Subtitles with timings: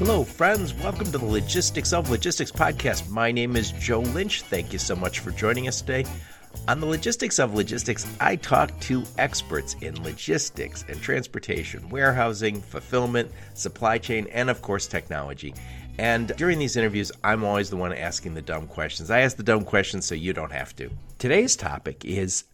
[0.00, 0.72] Hello, friends.
[0.72, 3.10] Welcome to the Logistics of Logistics podcast.
[3.10, 4.40] My name is Joe Lynch.
[4.40, 6.06] Thank you so much for joining us today.
[6.68, 13.30] On the Logistics of Logistics, I talk to experts in logistics and transportation, warehousing, fulfillment,
[13.52, 15.52] supply chain, and of course, technology.
[15.98, 19.10] And during these interviews, I'm always the one asking the dumb questions.
[19.10, 20.88] I ask the dumb questions so you don't have to.
[21.18, 22.44] Today's topic is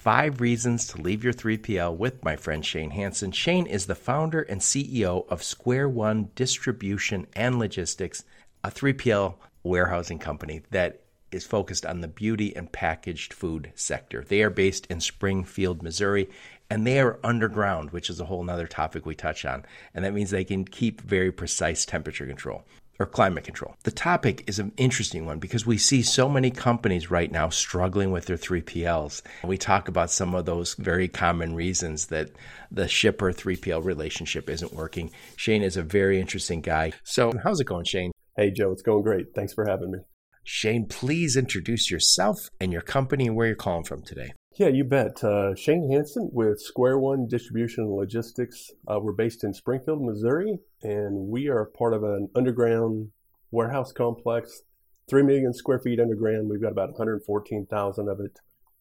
[0.00, 3.32] Five Reasons to Leave Your 3PL with my friend Shane Hanson.
[3.32, 8.24] Shane is the founder and CEO of Square One Distribution and Logistics,
[8.64, 14.24] a 3PL warehousing company that is focused on the beauty and packaged food sector.
[14.26, 16.30] They are based in Springfield, Missouri,
[16.70, 19.66] and they are underground, which is a whole other topic we touch on.
[19.92, 22.64] And that means they can keep very precise temperature control
[23.00, 23.74] or climate control.
[23.84, 28.12] The topic is an interesting one because we see so many companies right now struggling
[28.12, 29.22] with their 3PLs.
[29.42, 32.30] We talk about some of those very common reasons that
[32.70, 35.10] the shipper 3PL relationship isn't working.
[35.34, 36.92] Shane is a very interesting guy.
[37.02, 38.12] So, how's it going, Shane?
[38.36, 39.34] Hey, Joe, it's going great.
[39.34, 39.98] Thanks for having me.
[40.44, 44.32] Shane, please introduce yourself and your company and where you're calling from today.
[44.56, 45.24] Yeah, you bet.
[45.24, 48.66] Uh, Shane Hanson with Square One Distribution and Logistics.
[48.86, 53.10] Uh, we're based in Springfield, Missouri, and we are part of an underground
[53.50, 54.62] warehouse complex,
[55.08, 56.48] 3 million square feet underground.
[56.48, 58.38] We've got about 114,000 of it.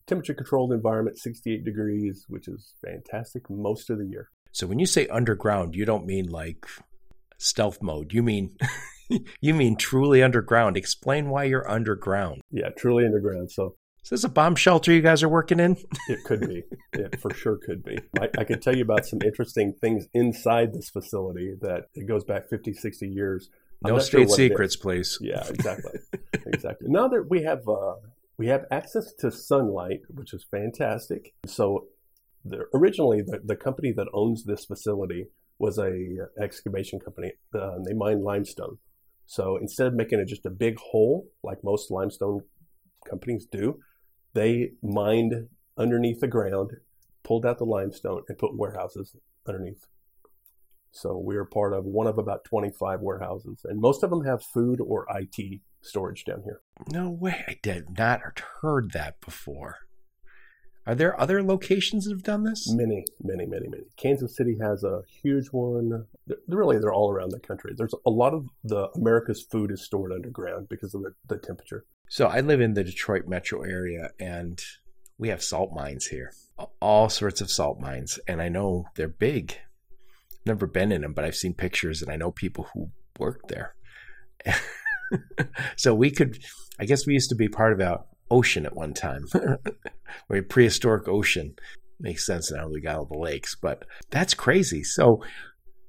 [0.07, 4.29] Temperature controlled environment, 68 degrees, which is fantastic most of the year.
[4.51, 6.65] So when you say underground, you don't mean like
[7.37, 8.13] stealth mode.
[8.13, 8.57] You mean
[9.41, 10.77] you mean truly underground.
[10.77, 12.41] Explain why you're underground.
[12.51, 13.51] Yeah, truly underground.
[13.51, 15.77] So is this a bomb shelter you guys are working in?
[16.07, 16.63] it could be.
[16.93, 17.97] It for sure could be.
[18.19, 22.23] I, I could tell you about some interesting things inside this facility that it goes
[22.23, 23.49] back 50, 60 years.
[23.83, 25.17] I'm no state sure secrets, please.
[25.21, 25.99] Yeah, exactly.
[26.47, 26.87] exactly.
[26.89, 27.95] Now that we have uh,
[28.37, 31.33] we have access to sunlight, which is fantastic.
[31.45, 31.87] So
[32.43, 35.27] the, originally, the, the company that owns this facility
[35.59, 35.91] was a
[36.41, 37.33] excavation company.
[37.53, 38.77] Uh, they mine limestone.
[39.25, 42.41] So instead of making it just a big hole like most limestone
[43.07, 43.79] companies do,
[44.33, 45.47] they mined
[45.77, 46.71] underneath the ground,
[47.23, 49.15] pulled out the limestone, and put warehouses
[49.47, 49.85] underneath.
[50.91, 54.43] So we are part of one of about 25 warehouses, and most of them have
[54.43, 56.61] food or IT storage down here.
[56.91, 57.43] No way.
[57.47, 58.21] I did not
[58.61, 59.77] heard that before.
[60.89, 62.67] Are there other locations that have done this?
[62.73, 63.83] Many, many, many, many.
[63.95, 66.07] Kansas City has a huge one.
[66.25, 67.73] They're, really, they're all around the country.
[67.77, 71.85] There's a lot of the America's food is stored underground because of the, the temperature.
[72.11, 74.59] So I live in the Detroit metro area and
[75.19, 76.31] we have salt mines here,
[76.81, 78.19] all sorts of salt mines.
[78.27, 79.55] And I know they're big.
[80.43, 82.89] Never been in them, but I've seen pictures and I know people who
[83.19, 83.75] work there.
[85.75, 86.39] so we could,
[86.79, 87.99] I guess we used to be part of a
[88.31, 91.53] ocean at one time, or a prehistoric ocean.
[91.99, 94.83] Makes sense now we got all the lakes, but that's crazy.
[94.83, 95.21] So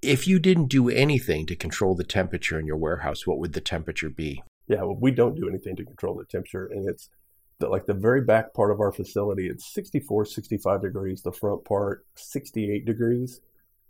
[0.03, 3.61] if you didn't do anything to control the temperature in your warehouse, what would the
[3.63, 4.43] temperature be?
[4.71, 7.11] Yeah, well, we don't do anything to control the temperature, and it's
[7.59, 9.49] the, like the very back part of our facility.
[9.49, 11.23] It's 64, 65 degrees.
[11.23, 13.41] The front part, 68 degrees,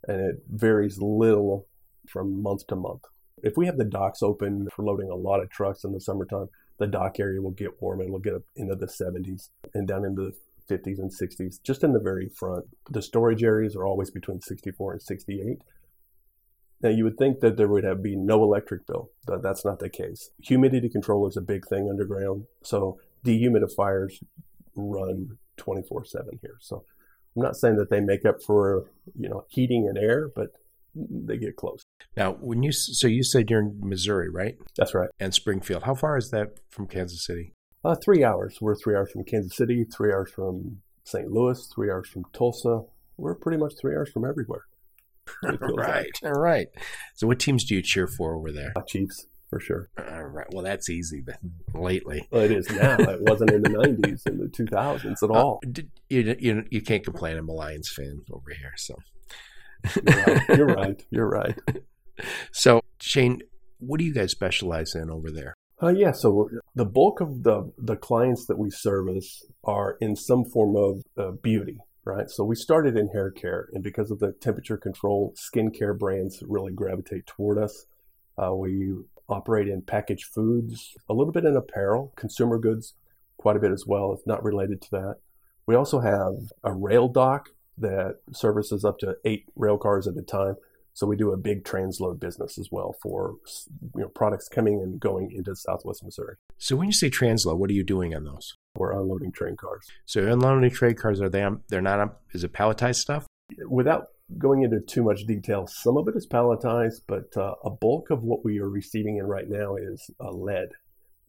[0.09, 1.67] and it varies little
[2.09, 3.03] from month to month.
[3.43, 6.49] If we have the docks open for loading a lot of trucks in the summertime,
[6.79, 10.07] the dock area will get warm and it'll get up into the 70s and down
[10.07, 12.65] into the 50s and 60s, just in the very front.
[12.89, 15.59] The storage areas are always between 64 and 68.
[16.83, 19.11] Now, you would think that there would have been no electric bill.
[19.27, 20.31] but That's not the case.
[20.43, 22.45] Humidity control is a big thing underground.
[22.63, 24.23] So dehumidifiers
[24.75, 26.57] run 24 7 here.
[26.61, 26.85] So
[27.37, 28.87] I'm not saying that they make up for,
[29.19, 30.49] you know, heating and air, but
[30.95, 31.85] they get close.
[32.17, 34.57] Now, when you so you said you're in Missouri, right?
[34.77, 35.11] That's right.
[35.21, 35.85] And Springfield.
[35.85, 37.53] How far is that from Kansas City?
[37.85, 38.59] Uh, three hours.
[38.61, 41.31] We're three hours from Kansas City, three hours from St.
[41.31, 42.83] Louis, three hours from Tulsa.
[43.17, 44.65] We're pretty much three hours from everywhere.
[45.43, 46.11] right.
[46.25, 46.69] All right.
[47.15, 48.73] So, what teams do you cheer for over there?
[48.77, 49.91] Uh, Chiefs, for sure.
[49.99, 50.47] All right.
[50.53, 52.27] Well, that's easy then, lately.
[52.31, 52.97] Well, it is now.
[52.99, 55.61] it wasn't in the 90s and the 2000s at uh, all.
[55.67, 57.37] Uh, you, you, you can't complain.
[57.37, 58.73] I'm a Lions fan over here.
[58.77, 58.95] So,
[60.05, 60.49] you're right.
[60.57, 61.05] You're right.
[61.11, 61.59] You're right.
[62.53, 63.41] So, Shane,
[63.79, 65.55] what do you guys specialize in over there?
[65.83, 70.44] Uh, yeah, so the bulk of the the clients that we service are in some
[70.44, 72.29] form of uh, beauty, right?
[72.31, 76.73] So we started in hair care, and because of the temperature control, skincare brands really
[76.73, 77.87] gravitate toward us.
[78.43, 78.94] Uh, we
[79.29, 82.94] operate in packaged foods, a little bit in apparel, consumer goods,
[83.37, 84.12] quite a bit as well.
[84.12, 85.17] It's not related to that.
[85.67, 90.23] We also have a rail dock that services up to eight rail cars at a
[90.23, 90.56] time.
[90.92, 93.37] So we do a big transload business as well for
[93.94, 96.37] you know products coming and going into Southwest Missouri.
[96.58, 98.54] So when you say transload, what are you doing on those?
[98.76, 99.87] We're unloading train cars.
[100.06, 101.46] So unloading train cars are they?
[101.69, 102.16] They're not.
[102.32, 103.26] Is it palletized stuff?
[103.69, 104.06] Without
[104.38, 108.22] going into too much detail, some of it is palletized, but uh, a bulk of
[108.22, 110.69] what we are receiving in right now is uh, lead,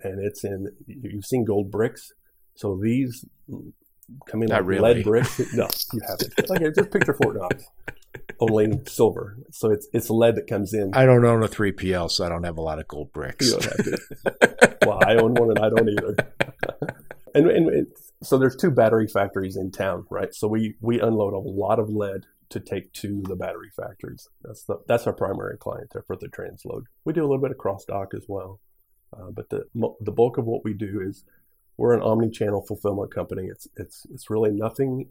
[0.01, 0.67] and it's in.
[0.87, 2.11] You've seen gold bricks,
[2.55, 3.25] so these
[4.27, 4.93] come in Not like really.
[4.95, 5.39] lead bricks.
[5.53, 6.33] No, you haven't.
[6.51, 7.65] Okay, just picture Fort Knox,
[8.39, 9.37] only silver.
[9.51, 10.91] So it's it's lead that comes in.
[10.93, 13.47] I don't own a 3PL, so I don't have a lot of gold bricks.
[13.47, 14.77] You don't have to.
[14.85, 16.15] well, I own one and I don't either.
[17.35, 17.87] and and
[18.23, 20.33] so there's two battery factories in town, right?
[20.33, 24.27] So we we unload a lot of lead to take to the battery factories.
[24.43, 26.83] That's the that's our primary client there for the transload.
[27.05, 28.59] We do a little bit of cross dock as well,
[29.17, 29.65] uh, but the
[30.01, 31.23] the bulk of what we do is
[31.81, 33.47] we're an omni-channel fulfillment company.
[33.47, 35.07] It's it's it's really nothing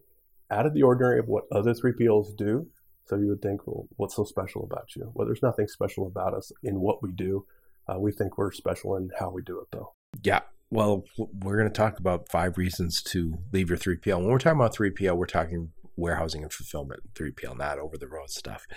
[0.53, 2.69] out of the ordinary of what other 3PLs do.
[3.07, 5.11] So you would think, well, what's so special about you?
[5.15, 7.45] Well, there's nothing special about us in what we do.
[7.89, 9.95] Uh, we think we're special in how we do it, though.
[10.23, 10.41] Yeah.
[10.71, 14.19] Well, we're going to talk about five reasons to leave your 3PL.
[14.19, 18.31] When we're talking about 3PL, we're talking warehousing and fulfillment 3PL, not over the road
[18.31, 18.69] stuff.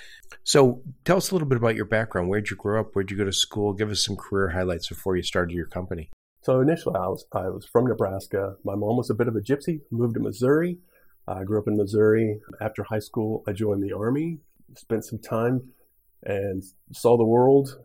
[0.43, 2.27] So tell us a little bit about your background.
[2.27, 2.95] Where'd you grow up?
[2.95, 3.73] Where'd you go to school?
[3.73, 6.09] Give us some career highlights before you started your company.
[6.43, 8.55] So initially, I was I was from Nebraska.
[8.65, 9.79] My mom was a bit of a gypsy.
[9.91, 10.77] Moved to Missouri.
[11.25, 12.41] I grew up in Missouri.
[12.59, 14.39] After high school, I joined the army.
[14.75, 15.69] Spent some time
[16.21, 16.61] and
[16.91, 17.79] saw the world.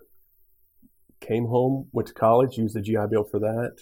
[1.20, 3.76] Came home, went to college, used the GI Bill for that.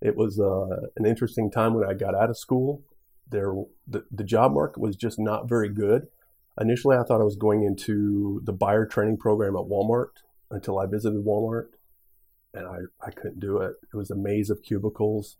[0.00, 2.82] It was uh, an interesting time when I got out of school.
[3.28, 3.52] There,
[3.86, 6.06] the, the job market was just not very good.
[6.58, 10.86] Initially, I thought I was going into the buyer training program at Walmart until I
[10.86, 11.68] visited Walmart
[12.54, 13.74] and I, I couldn't do it.
[13.92, 15.36] It was a maze of cubicles.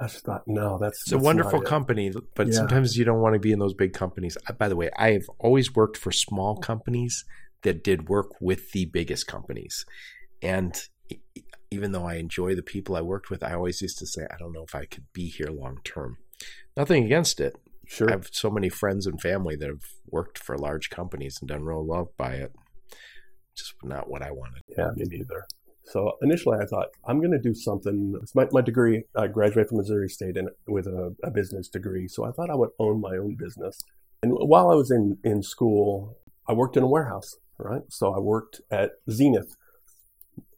[0.00, 1.68] I just thought, no, that's It's a that's wonderful not it.
[1.68, 2.52] company, but Yeah.
[2.52, 4.36] sometimes you don't want to be in those big companies.
[4.56, 7.24] By the way, I've always worked for small companies
[7.62, 9.84] that did work with the biggest companies.
[10.40, 10.80] And
[11.72, 14.36] even though I enjoy the people I worked with, I always used to say, I
[14.38, 16.18] don't know if I could be here long term.
[16.76, 17.56] Nothing against it.
[17.86, 18.08] Sure.
[18.08, 21.64] I have so many friends and family that have worked for large companies and done
[21.64, 22.52] real well by it.
[23.56, 24.62] Just not what I wanted.
[24.76, 25.44] Yeah, me neither.
[25.88, 28.14] So initially, I thought I'm going to do something.
[28.22, 29.04] It's my, my degree.
[29.16, 32.08] I graduated from Missouri State in, with a, a business degree.
[32.08, 33.82] So I thought I would own my own business.
[34.22, 37.82] And while I was in, in school, I worked in a warehouse, right?
[37.88, 39.56] So I worked at Zenith,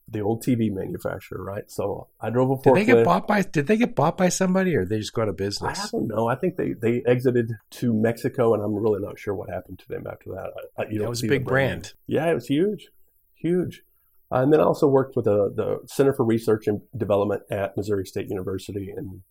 [0.08, 1.70] the old TV manufacturer, right?
[1.70, 2.62] So I drove a forklift.
[2.64, 3.42] Did they get bought by?
[3.42, 5.78] Did they get bought by somebody, or they just go out of business?
[5.78, 6.28] I don't know.
[6.28, 9.88] I think they, they exited to Mexico, and I'm really not sure what happened to
[9.88, 10.50] them after that.
[10.76, 11.92] I, I, you That don't was a big brand.
[12.06, 12.88] Yeah, it was huge,
[13.34, 13.82] huge.
[14.32, 17.76] Uh, and then I also worked with the, the Center for Research and Development at
[17.76, 19.22] Missouri State University, and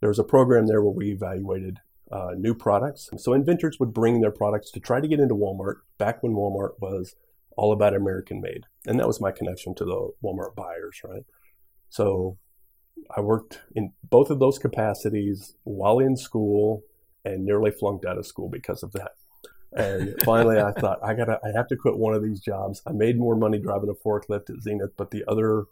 [0.00, 1.78] there was a program there where we evaluated
[2.10, 3.08] uh, new products.
[3.18, 6.80] So inventors would bring their products to try to get into Walmart back when Walmart
[6.80, 7.14] was
[7.56, 11.24] all about American made, and that was my connection to the Walmart buyers, right?
[11.88, 12.38] So
[13.16, 16.82] I worked in both of those capacities while in school,
[17.24, 19.12] and nearly flunked out of school because of that.
[19.72, 22.82] And finally, I thought I gotta, I have to quit one of these jobs.
[22.86, 25.66] I made more money driving a forklift at Zenith, but the other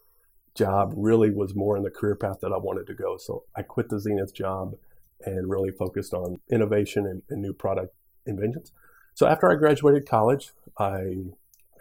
[0.55, 3.17] job really was more in the career path that I wanted to go.
[3.17, 4.77] So I quit the Zenith job
[5.25, 7.95] and really focused on innovation and, and new product
[8.27, 8.73] inventions.
[9.15, 11.17] So after I graduated college, I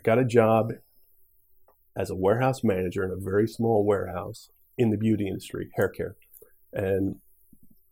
[0.03, 0.73] got a job
[1.95, 6.15] as a warehouse manager in a very small warehouse in the beauty industry, hair care.
[6.73, 7.17] And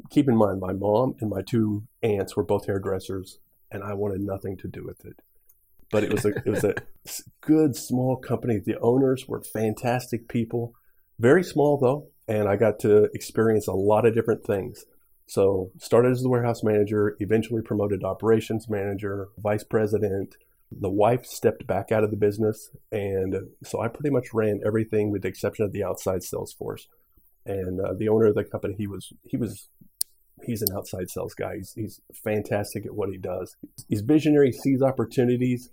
[0.10, 3.40] keep in mind, my mom and my two aunts were both hairdressers,
[3.76, 5.22] and I wanted nothing to do with it.
[5.92, 6.76] But it was a it was a
[7.42, 8.60] good small company.
[8.60, 10.74] The owners were fantastic people,
[11.20, 14.86] very small though, and I got to experience a lot of different things.
[15.28, 20.36] So started as the warehouse manager, eventually promoted operations manager, vice president.
[20.72, 25.12] The wife stepped back out of the business, and so I pretty much ran everything
[25.12, 26.88] with the exception of the outside sales force.
[27.46, 29.70] And uh, the owner of the company, he was he was
[30.44, 31.56] he's an outside sales guy.
[31.58, 33.56] He's, he's fantastic at what he does.
[33.88, 35.70] He's visionary, sees opportunities,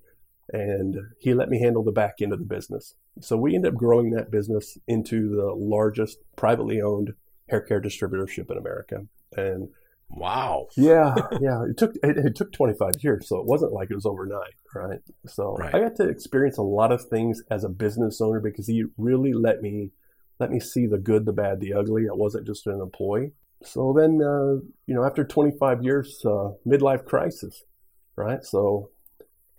[0.53, 2.95] and he let me handle the back end of the business.
[3.21, 7.13] So we ended up growing that business into the largest privately owned
[7.49, 9.07] hair care distributorship in America.
[9.37, 9.69] And
[10.15, 10.67] Wow.
[10.77, 14.05] yeah, yeah, it took it, it took 25 years, so it wasn't like it was
[14.05, 15.01] overnight, right?
[15.27, 15.75] So Right.
[15.75, 19.33] I got to experience a lot of things as a business owner because he really
[19.33, 19.91] let me
[20.39, 22.09] let me see the good, the bad, the ugly.
[22.11, 23.33] I wasn't just an employee.
[23.65, 27.65] So then, uh, you know, after 25 years, uh, midlife crisis,
[28.17, 28.43] right?
[28.43, 28.91] So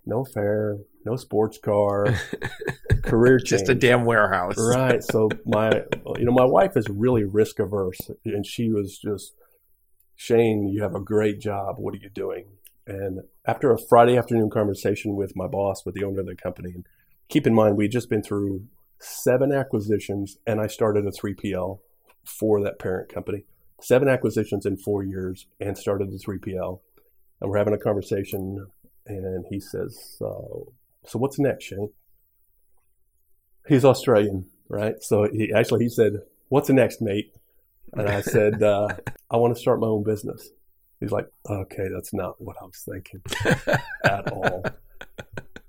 [0.06, 2.06] no fair, no sports car,
[3.02, 3.48] career change.
[3.48, 4.56] Just a damn warehouse.
[4.58, 5.02] right.
[5.02, 5.70] So my,
[6.16, 9.34] you know, my wife is really risk averse, and she was just,
[10.16, 11.76] Shane, you have a great job.
[11.78, 12.46] What are you doing?
[12.86, 16.72] And after a Friday afternoon conversation with my boss, with the owner of the company,
[16.74, 16.86] and
[17.28, 18.66] keep in mind we'd just been through
[18.98, 21.78] seven acquisitions, and I started a 3PL
[22.24, 23.44] for that parent company.
[23.84, 26.80] Seven acquisitions in four years, and started the 3PL.
[27.40, 28.66] And we're having a conversation
[29.06, 30.72] and he says, "So,
[31.04, 31.90] so what's next, Shane?"
[33.68, 35.02] He's Australian, right?
[35.02, 37.34] So he actually he said, "What's next, mate?"
[37.92, 38.88] And I said, uh,
[39.30, 40.48] "I want to start my own business."
[41.00, 43.20] He's like, "Okay, that's not what I was thinking
[44.04, 44.64] at all."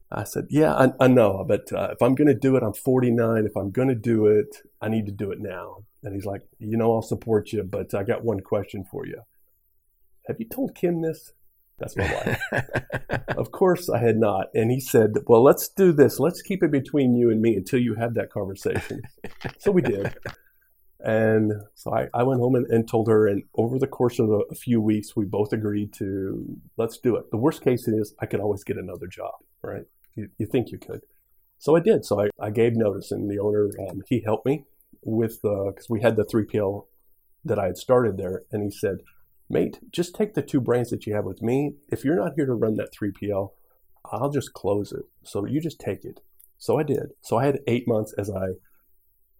[0.10, 2.74] I said, "Yeah, I, I know, but uh, if I'm going to do it, I'm
[2.74, 3.46] 49.
[3.46, 6.44] If I'm going to do it, I need to do it now." And he's like,
[6.60, 9.22] "You know, I'll support you, but I got one question for you.
[10.28, 11.34] Have you told Kim this?"
[11.78, 12.62] That's my wife.
[13.38, 14.48] of course, I had not.
[14.54, 16.20] And he said, Well, let's do this.
[16.20, 19.02] Let's keep it between you and me until you have that conversation.
[19.60, 20.16] so we did.
[21.02, 23.28] And so I, I went home and, and, told her.
[23.28, 27.16] And over the course of a, a, few weeks, we both agreed to let's do
[27.18, 27.30] it.
[27.30, 29.84] The worst case is I could always get another job, right?
[30.16, 31.02] You, you think you could.
[31.60, 32.06] So I did.
[32.06, 34.64] So I, I gave notice, and the owner, um, he helped me
[35.06, 36.88] with, the because we had the 3PL
[37.46, 38.44] that I had started there.
[38.52, 38.98] And he said,
[39.50, 41.76] mate, just take the two brands that you have with me.
[41.90, 43.52] If you're not here to run that 3PL,
[44.12, 45.06] I'll just close it.
[45.24, 46.20] So you just take it.
[46.58, 47.12] So I did.
[47.22, 48.54] So I had eight months as I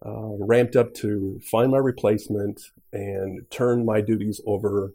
[0.04, 2.60] uh, ramped up to find my replacement
[2.92, 4.94] and turn my duties over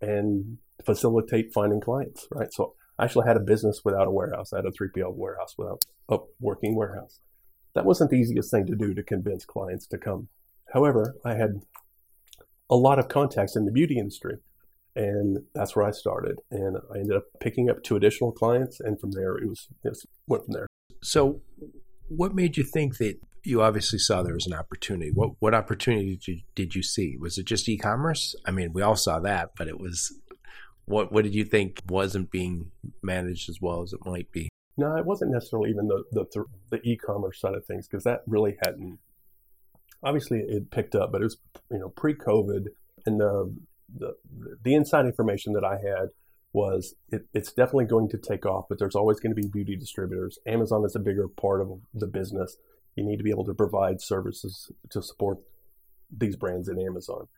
[0.00, 2.52] and facilitate finding clients, right?
[2.52, 4.52] So I actually had a business without a warehouse.
[4.52, 7.20] I had a 3PL warehouse without a working warehouse.
[7.74, 10.28] That wasn't the easiest thing to do to convince clients to come.
[10.72, 11.62] However, I had
[12.68, 14.38] a lot of contacts in the beauty industry
[14.96, 16.40] and that's where I started.
[16.50, 19.96] And I ended up picking up two additional clients, and from there it was it
[20.26, 20.66] went from there.
[21.02, 21.40] So,
[22.08, 25.10] what made you think that you obviously saw there was an opportunity?
[25.12, 27.16] What what opportunity did you, did you see?
[27.18, 28.34] Was it just e-commerce?
[28.46, 30.12] I mean, we all saw that, but it was
[30.86, 32.70] what what did you think wasn't being
[33.02, 34.48] managed as well as it might be?
[34.76, 38.56] No, it wasn't necessarily even the the, the e-commerce side of things because that really
[38.64, 38.98] hadn't.
[40.02, 41.38] Obviously, it picked up, but it was
[41.70, 42.66] you know pre-COVID,
[43.06, 43.54] and the
[43.94, 44.14] the,
[44.62, 46.10] the inside information that I had
[46.52, 49.76] was it, it's definitely going to take off, but there's always going to be beauty
[49.76, 50.38] distributors.
[50.46, 52.56] Amazon is a bigger part of the business.
[52.96, 55.38] You need to be able to provide services to support
[56.10, 57.28] these brands in Amazon.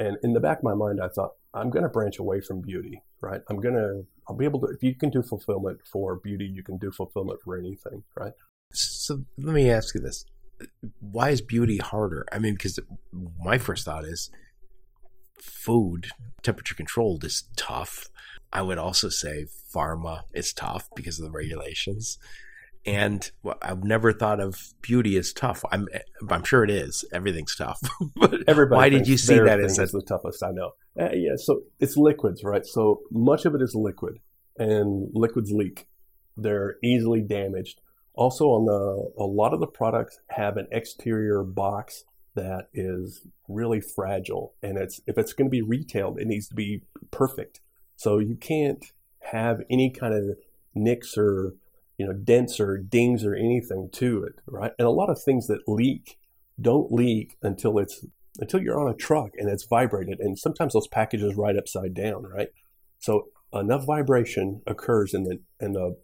[0.00, 2.62] And in the back of my mind, I thought, I'm going to branch away from
[2.62, 3.42] beauty, right?
[3.50, 6.62] I'm going to, I'll be able to, if you can do fulfillment for beauty, you
[6.62, 8.32] can do fulfillment for anything, right?
[8.72, 10.24] So let me ask you this.
[11.00, 12.24] Why is beauty harder?
[12.32, 12.78] I mean, because
[13.12, 14.30] my first thought is
[15.38, 16.08] food,
[16.42, 18.08] temperature controlled, is tough.
[18.54, 22.18] I would also say pharma is tough because of the regulations.
[22.86, 25.64] And I've never thought of beauty as tough.
[25.70, 25.86] I'm
[26.28, 27.04] I'm sure it is.
[27.12, 27.78] Everything's tough.
[28.16, 30.42] but Everybody why did you see that as the toughest?
[30.42, 30.72] I know.
[30.98, 32.64] Uh, yeah, so it's liquids, right?
[32.64, 34.18] So much of it is liquid,
[34.58, 35.86] and liquids leak.
[36.36, 37.80] They're easily damaged.
[38.14, 43.80] Also, on the a lot of the products have an exterior box that is really
[43.80, 47.60] fragile and it's if it's going to be retailed it needs to be perfect
[47.96, 50.36] so you can't have any kind of
[50.74, 51.54] nicks or
[52.00, 54.72] you know dents or dings or anything to it right?
[54.78, 56.18] And a lot of things that leak
[56.58, 58.06] don't leak until it's
[58.38, 62.22] until you're on a truck and it's vibrated and sometimes those packages right upside down
[62.22, 62.48] right?
[63.00, 65.96] So enough vibration occurs and the and the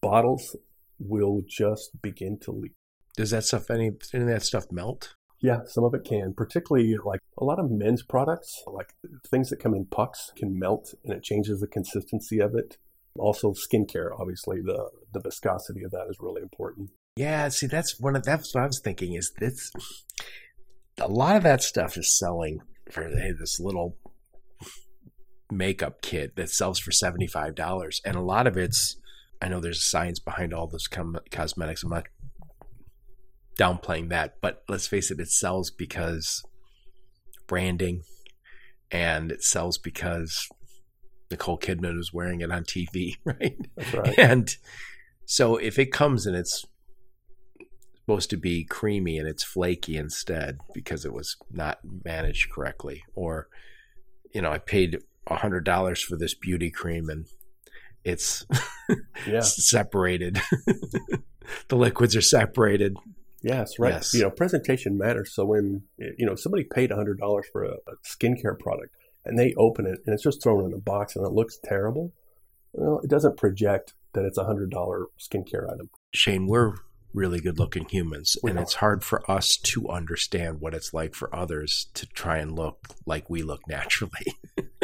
[0.00, 0.54] bottles
[1.00, 2.72] will just begin to leak.
[3.16, 5.16] Does that stuff any any of that stuff melt?
[5.40, 8.94] Yeah, some of it can, particularly like a lot of men's products, like
[9.28, 12.78] things that come in pucks can melt and it changes the consistency of it.
[13.18, 16.90] Also, skincare, obviously, the the viscosity of that is really important.
[17.16, 19.14] Yeah, see, that's one of that's what I was thinking.
[19.14, 19.72] Is this
[21.00, 23.96] a lot of that stuff is selling for hey, this little
[25.50, 28.96] makeup kit that sells for seventy five dollars, and a lot of it's
[29.40, 31.82] I know there's science behind all this com- cosmetics.
[31.82, 32.06] I'm not
[33.58, 36.42] downplaying that, but let's face it, it sells because
[37.46, 38.02] branding
[38.90, 40.48] and it sells because
[41.30, 43.56] Nicole Kidman was wearing it on TV, right?
[43.76, 44.18] That's right.
[44.18, 44.56] And
[45.24, 46.64] so if it comes and it's
[47.96, 53.48] supposed to be creamy and it's flaky instead because it was not managed correctly, or
[54.32, 57.26] you know, I paid a hundred dollars for this beauty cream and
[58.04, 58.46] it's
[59.26, 59.40] yeah.
[59.42, 60.40] separated.
[61.68, 62.96] the liquids are separated
[63.46, 63.94] Yes, right.
[63.94, 64.12] Yes.
[64.12, 65.32] You know, presentation matters.
[65.32, 68.92] So when you know somebody paid hundred dollars for a, a, skincare product
[69.26, 72.12] and they open it and it's just thrown in a box and it looks terrible,
[72.72, 75.90] well, it doesn't project that it's a hundred dollar skincare item.
[76.14, 76.74] Shane, we're
[77.12, 78.62] really good looking humans, we and are.
[78.62, 82.88] it's hard for us to understand what it's like for others to try and look
[83.06, 84.36] like we look naturally.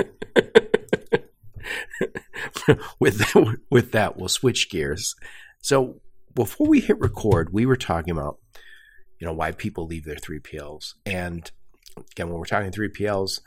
[2.99, 5.15] with that, with that, we'll switch gears.
[5.61, 6.01] So
[6.35, 8.39] before we hit record, we were talking about
[9.23, 10.95] you know, why people leave their 3PLs.
[11.07, 11.49] And
[11.97, 13.39] again, when we're talking 3PLs,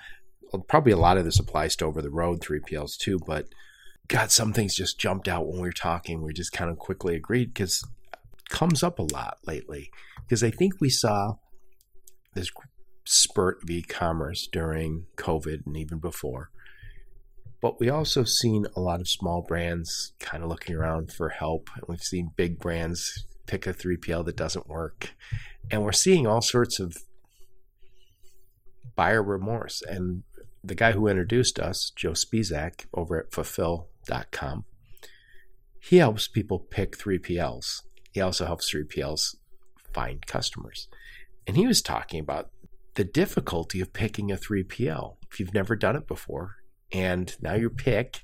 [0.59, 3.47] probably a lot of this applies to over the road 3PLs too, but
[4.07, 6.21] God, some things just jumped out when we were talking.
[6.21, 7.83] We just kind of quickly agreed because
[8.49, 9.89] comes up a lot lately.
[10.21, 11.35] Because I think we saw
[12.33, 12.51] this
[13.05, 16.49] spurt of e-commerce during COVID and even before.
[17.61, 21.69] But we also seen a lot of small brands kind of looking around for help.
[21.75, 25.15] And we've seen big brands pick a 3PL that doesn't work.
[25.71, 26.97] And we're seeing all sorts of
[28.95, 29.81] buyer remorse.
[29.81, 30.23] And
[30.67, 34.65] the guy who introduced us, Joe Spisak, over at fulfill.com,
[35.79, 37.83] he helps people pick 3PLs.
[38.11, 39.35] He also helps 3PLs
[39.93, 40.87] find customers.
[41.45, 42.49] And he was talking about
[42.95, 45.17] the difficulty of picking a 3PL.
[45.31, 46.55] If you've never done it before,
[46.91, 48.23] and now you pick,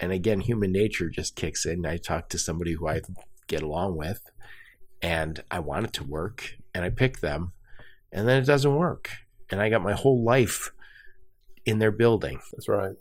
[0.00, 1.86] and again, human nature just kicks in.
[1.86, 3.00] I talked to somebody who I
[3.46, 4.30] get along with,
[5.00, 7.52] and I want it to work, and I pick them,
[8.12, 9.10] and then it doesn't work.
[9.50, 10.72] And I got my whole life
[11.68, 12.40] in their building.
[12.52, 12.96] That's right.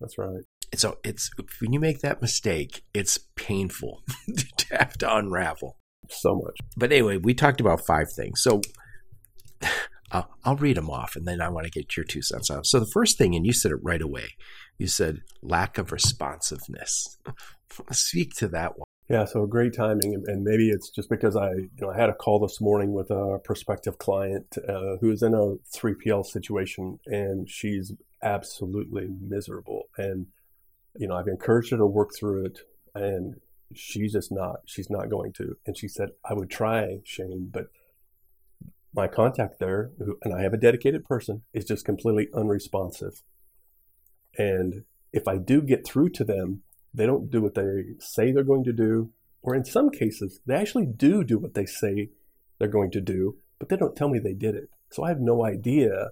[0.00, 0.42] That's right.
[0.74, 4.02] So it's when you make that mistake, it's painful
[4.56, 5.76] to have to unravel
[6.08, 6.56] so much.
[6.76, 8.42] But anyway, we talked about five things.
[8.42, 8.62] So
[10.10, 12.64] I'll, I'll read them off, and then I want to get your two cents on.
[12.64, 14.28] So the first thing, and you said it right away.
[14.78, 17.18] You said lack of responsiveness.
[17.92, 18.86] Speak to that one.
[19.08, 22.14] Yeah, so great timing, and maybe it's just because I, you know, I had a
[22.14, 27.48] call this morning with a prospective client uh, who is in a 3PL situation, and
[27.48, 29.84] she's absolutely miserable.
[29.96, 30.26] And
[30.96, 32.58] you know, I've encouraged her to work through it,
[32.94, 33.36] and
[33.74, 34.60] she's just not.
[34.66, 35.56] She's not going to.
[35.64, 37.68] And she said, "I would try, Shane, but
[38.94, 43.22] my contact there, who, and I have a dedicated person, is just completely unresponsive.
[44.36, 46.62] And if I do get through to them,
[46.98, 50.54] they don't do what they say they're going to do, or in some cases, they
[50.54, 52.10] actually do do what they say
[52.58, 54.68] they're going to do, but they don't tell me they did it.
[54.90, 56.08] So I have no idea.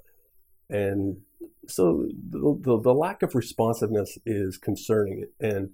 [0.70, 1.18] And
[1.66, 5.26] so the, the, the lack of responsiveness is concerning.
[5.40, 5.70] And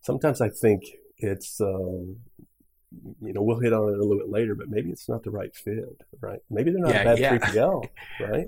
[0.00, 0.82] sometimes I think
[1.18, 2.16] it's, um,
[3.20, 5.30] you know, we'll hit on it a little bit later, but maybe it's not the
[5.30, 6.40] right fit, right?
[6.48, 7.38] Maybe they're not yeah, a bad yeah.
[7.38, 7.88] 3PL,
[8.20, 8.46] right?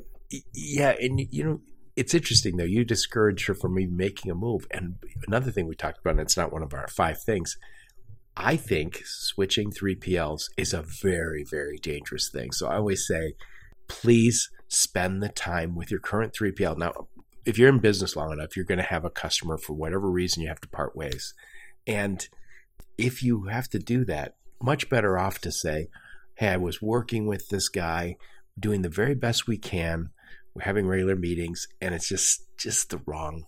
[0.54, 0.94] Yeah.
[0.98, 1.60] And, you know,
[1.96, 2.64] it's interesting though.
[2.64, 4.66] You discourage her from even making a move.
[4.70, 7.56] And another thing we talked about, and it's not one of our five things.
[8.36, 12.52] I think switching 3PLs is a very, very dangerous thing.
[12.52, 13.32] So I always say,
[13.88, 16.76] please spend the time with your current 3PL.
[16.76, 17.08] Now,
[17.46, 20.42] if you're in business long enough, you're going to have a customer for whatever reason
[20.42, 21.32] you have to part ways.
[21.86, 22.28] And
[22.98, 25.88] if you have to do that, much better off to say,
[26.34, 28.16] hey, I was working with this guy,
[28.58, 30.10] doing the very best we can
[30.56, 33.44] we're having regular meetings and it's just just the wrong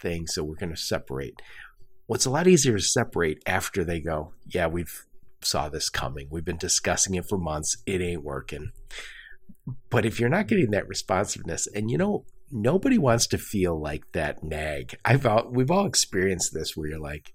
[0.00, 1.42] thing so we're going to separate.
[2.06, 5.04] What's a lot easier to separate after they go yeah we've
[5.44, 6.28] saw this coming.
[6.30, 7.76] We've been discussing it for months.
[7.84, 8.70] It ain't working.
[9.90, 14.04] But if you're not getting that responsiveness and you know nobody wants to feel like
[14.12, 14.96] that nag.
[15.04, 17.32] I've all, we've all experienced this where you're like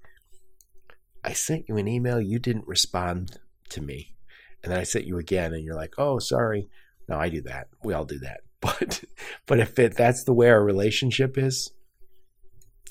[1.23, 2.21] i sent you an email.
[2.21, 3.39] You didn't respond
[3.71, 4.15] to me.
[4.63, 6.69] And then i sent you again and you're like oh sorry.
[7.09, 7.67] No i do that.
[7.83, 9.03] We all do that But
[9.45, 11.71] but if it that's the way our relationship is,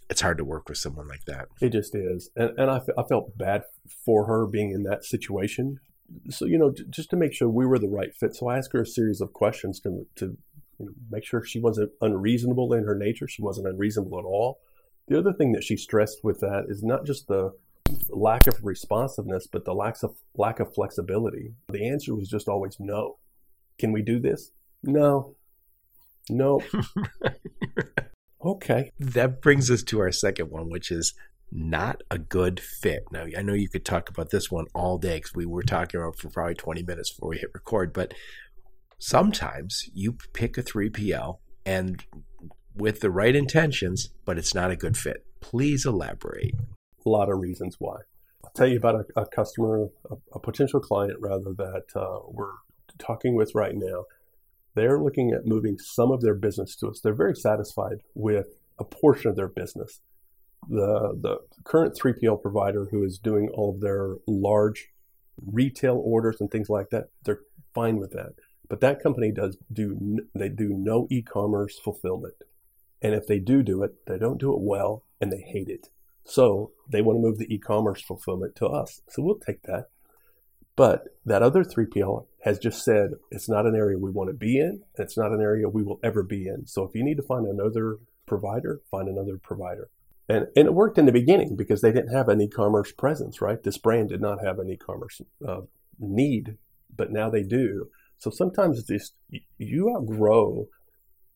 [0.09, 1.49] it's hard to work with someone like that.
[1.61, 3.63] It just is, and and I, I felt bad
[4.05, 5.81] for her being in that situation.
[6.31, 8.37] So you know, just to make sure we were the right fit.
[8.37, 10.37] So I asked her a series of questions to to
[10.79, 13.27] you know, make sure she wasn't unreasonable in her nature.
[13.27, 14.61] She wasn't unreasonable at all.
[15.09, 17.53] The other thing that she stressed with that is not just the
[18.11, 21.55] lack of responsiveness, but the lack of lack of flexibility.
[21.69, 23.19] The answer was just always no.
[23.79, 24.51] Can we do this?
[24.83, 25.37] No.
[26.31, 26.61] No.
[28.45, 28.93] okay.
[28.99, 31.15] That brings us to our second one, which is
[31.53, 33.05] not a good fit.
[33.13, 36.01] Now, I know you could talk about this one all day because we were talking
[36.01, 38.15] about for probably 20 minutes before we hit record, but
[38.99, 42.05] sometimes you pick a 3PL and
[42.75, 45.25] with the right intentions, but it's not a good fit.
[45.41, 46.55] Please elaborate.
[47.05, 47.99] A lot of reasons why.
[48.45, 52.53] I'll tell you about a, a customer, a, a, potential client rather, that uh, we're
[52.99, 54.05] talking with right now
[54.77, 57.01] they're looking at moving some of their business to us.
[57.01, 58.47] They're very satisfied with
[58.79, 60.01] a portion of their business.
[60.69, 64.89] The, the current 3PL provider who is doing all of their large
[65.45, 67.41] retail orders and things like that, they're
[67.75, 68.35] fine with that.
[68.69, 72.35] But that company does do they do no e-commerce fulfillment.
[73.01, 75.89] And if they do do it, they don't do it well and they hate it.
[76.25, 79.01] So they want to move the e-commerce fulfillment to us.
[79.09, 79.87] So we'll take that.
[80.77, 84.59] But that other 3PL has just said it's not an area we want to be
[84.61, 86.67] in, and it's not an area we will ever be in.
[86.67, 89.89] So if you need to find another provider, find another provider.
[90.29, 93.63] And, and it worked in the beginning because they didn't have an e-commerce presence, right?
[93.63, 95.63] This brand did not have an e-commerce uh,
[95.99, 96.59] need,
[96.95, 97.89] but now they do.
[98.19, 99.15] So sometimes just
[99.59, 100.69] you outgrow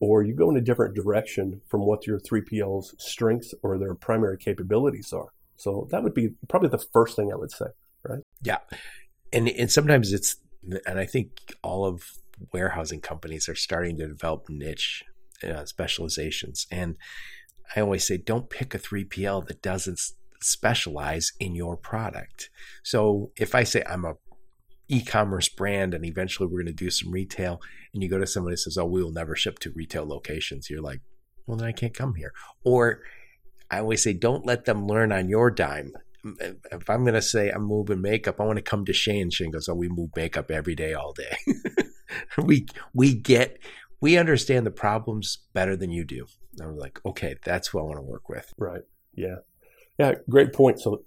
[0.00, 4.38] or you go in a different direction from what your 3PL's strengths or their primary
[4.38, 5.32] capabilities are.
[5.56, 7.66] So that would be probably the first thing I would say,
[8.02, 8.20] right?
[8.42, 8.58] Yeah.
[9.32, 10.36] And and sometimes it's
[10.86, 12.02] and I think all of
[12.52, 15.04] warehousing companies are starting to develop niche
[15.42, 16.96] uh, specializations and
[17.74, 20.00] I always say don't pick a 3PL that doesn't
[20.40, 22.50] specialize in your product.
[22.82, 24.14] So if I say I'm a
[24.90, 27.60] e-commerce brand and eventually we're going to do some retail
[27.94, 30.68] and you go to somebody that says oh we will never ship to retail locations
[30.68, 31.00] you're like
[31.46, 32.32] well then i can't come here
[32.64, 33.00] or
[33.70, 35.92] i always say don't let them learn on your dime
[36.24, 39.50] if i'm going to say i'm moving makeup i want to come to shane shane
[39.50, 41.36] goes oh we move makeup every day all day
[42.38, 43.58] we we get
[44.00, 46.26] we understand the problems better than you do
[46.60, 48.82] i'm like okay that's who i want to work with right
[49.14, 49.36] yeah
[50.00, 50.80] yeah, great point.
[50.80, 51.02] So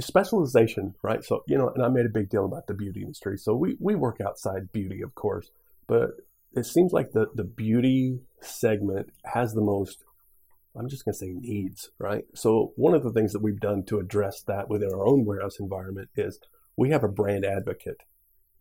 [0.00, 1.22] specialization, right?
[1.22, 3.36] So you know, and I made a big deal about the beauty industry.
[3.36, 5.50] So we we work outside beauty, of course,
[5.86, 6.12] but
[6.54, 10.02] it seems like the the beauty segment has the most.
[10.78, 12.24] I'm just going to say needs, right?
[12.34, 15.58] So one of the things that we've done to address that within our own warehouse
[15.58, 16.38] environment is
[16.76, 18.02] we have a brand advocate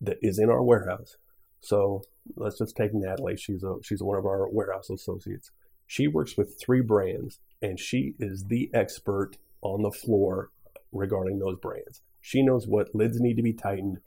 [0.01, 1.17] that is in our warehouse.
[1.61, 2.01] So
[2.35, 3.37] let's just take Natalie.
[3.37, 5.51] She's a she's one of our warehouse associates.
[5.85, 10.49] She works with three brands, and she is the expert on the floor
[10.91, 12.01] regarding those brands.
[12.19, 13.99] She knows what lids need to be tightened.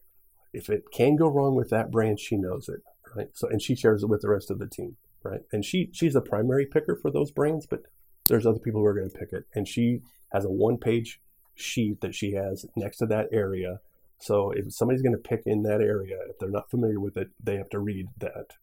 [0.52, 2.80] If it can go wrong with that brand, she knows it,
[3.16, 3.28] right?
[3.34, 5.40] So, and she shares it with the rest of the team, right?
[5.52, 7.82] And she she's a primary picker for those brands, but
[8.30, 9.44] there's other people who are going to pick it.
[9.54, 10.00] And she
[10.32, 11.20] has a one-page
[11.54, 13.80] sheet that she has next to that area.
[14.18, 17.28] So if somebody's going to pick in that area, if they're not familiar with it,
[17.42, 18.54] they have to read that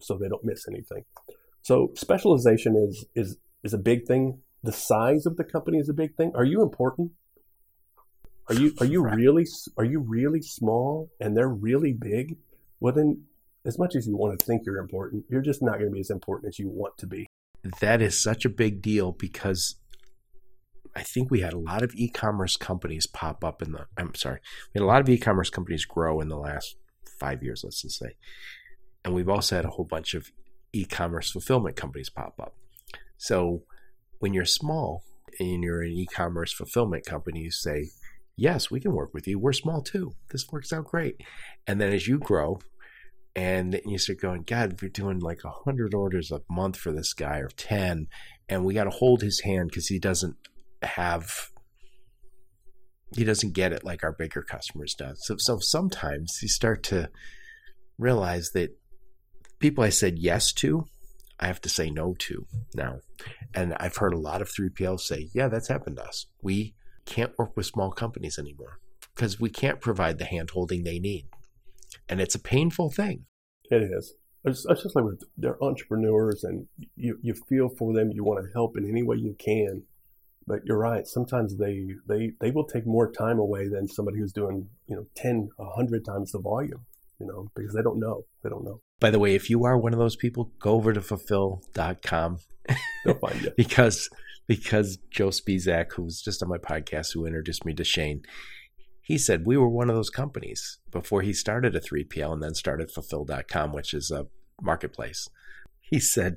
[0.00, 1.04] so they don't miss anything.
[1.62, 5.94] So specialization is is is a big thing the size of the company is a
[5.94, 6.32] big thing.
[6.34, 7.12] Are you important?
[8.48, 9.46] Are you are you really
[9.76, 12.36] are you really small and they're really big?
[12.80, 13.24] Well then
[13.64, 16.00] as much as you want to think you're important, you're just not going to be
[16.00, 17.27] as important as you want to be.
[17.80, 19.76] That is such a big deal because
[20.96, 24.40] I think we had a lot of e-commerce companies pop up in the I'm sorry.
[24.74, 26.76] We had a lot of e-commerce companies grow in the last
[27.20, 28.16] 5 years, let's just say.
[29.04, 30.30] And we've also had a whole bunch of
[30.72, 32.54] e-commerce fulfillment companies pop up.
[33.16, 33.64] So
[34.18, 35.04] when you're small
[35.38, 37.90] and you're an e-commerce fulfillment company, you say,
[38.36, 39.38] "Yes, we can work with you.
[39.38, 40.14] We're small too.
[40.30, 41.20] This works out great."
[41.66, 42.60] And then as you grow,
[43.38, 47.12] and you start going, God, we're doing like a hundred orders a month for this
[47.12, 48.08] guy, or ten,
[48.48, 50.36] and we got to hold his hand because he doesn't
[50.82, 51.50] have,
[53.14, 55.12] he doesn't get it like our bigger customers do.
[55.16, 57.10] So, so sometimes you start to
[57.98, 58.70] realize that
[59.58, 60.86] people I said yes to
[61.40, 62.98] I have to say no to now.
[63.54, 66.26] And I've heard a lot of 3PLs say, yeah, that's happened to us.
[66.42, 66.74] We
[67.06, 68.80] can't work with small companies anymore
[69.14, 71.26] because we can't provide the hand holding they need.
[72.08, 73.26] And it's a painful thing.
[73.70, 74.14] It is.
[74.44, 78.88] Especially with they're entrepreneurs and you, you feel for them, you want to help in
[78.88, 79.82] any way you can.
[80.46, 81.06] But you're right.
[81.06, 85.06] Sometimes they, they, they will take more time away than somebody who's doing, you know,
[85.16, 86.86] 10, 100 times the volume,
[87.20, 88.24] you know, because they don't know.
[88.42, 88.80] They don't know.
[89.00, 92.38] By the way, if you are one of those people, go over to fulfill.com.
[93.04, 93.52] They'll find you.
[93.56, 94.08] because
[94.46, 98.22] because Joe Spisak, who's just on my podcast, who introduced me to Shane,
[99.08, 102.52] he said we were one of those companies before he started a 3PL and then
[102.52, 104.26] started fulfill.com, which is a
[104.60, 105.30] marketplace.
[105.80, 106.36] He said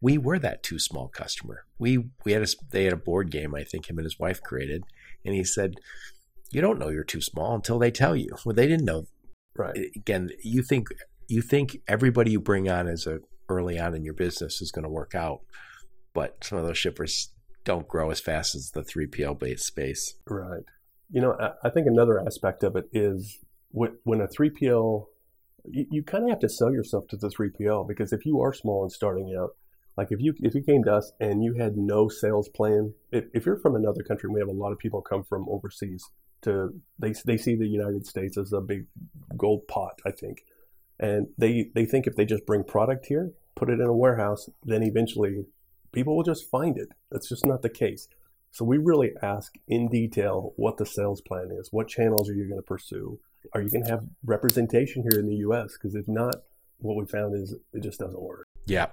[0.00, 1.64] we were that too small customer.
[1.80, 4.40] We we had a they had a board game I think him and his wife
[4.40, 4.84] created,
[5.24, 5.74] and he said
[6.52, 8.36] you don't know you're too small until they tell you.
[8.44, 9.06] Well, they didn't know.
[9.56, 9.76] Right.
[9.96, 10.86] Again, you think
[11.26, 14.84] you think everybody you bring on as a early on in your business is going
[14.84, 15.40] to work out,
[16.14, 17.32] but some of those shippers
[17.64, 20.14] don't grow as fast as the 3PL based space.
[20.28, 20.62] Right.
[21.10, 23.38] You know, I, think another aspect of it is
[23.70, 25.06] when a 3PL,
[25.64, 28.52] you, you kind of have to sell yourself to the 3PL because if you are
[28.52, 29.50] small and starting out,
[29.96, 33.24] like if you if you came to us and you had no sales plan, if,
[33.32, 36.04] if you're from another country, we have a lot of people come from overseas
[36.42, 38.86] to they they see the United States as a big
[39.38, 40.44] gold pot, I think.
[41.00, 44.48] And they they think if they just bring product here put it in a warehouse
[44.64, 45.46] then eventually
[45.90, 46.88] people will just find it.
[47.10, 48.06] That's just not the case
[48.56, 52.48] so we really ask in detail what the sales plan is what channels are you
[52.48, 53.20] going to pursue?
[53.52, 56.36] Are you going to have representation here in the us because if not
[56.78, 58.46] what we found is it just doesn't work.
[58.66, 58.86] Yeah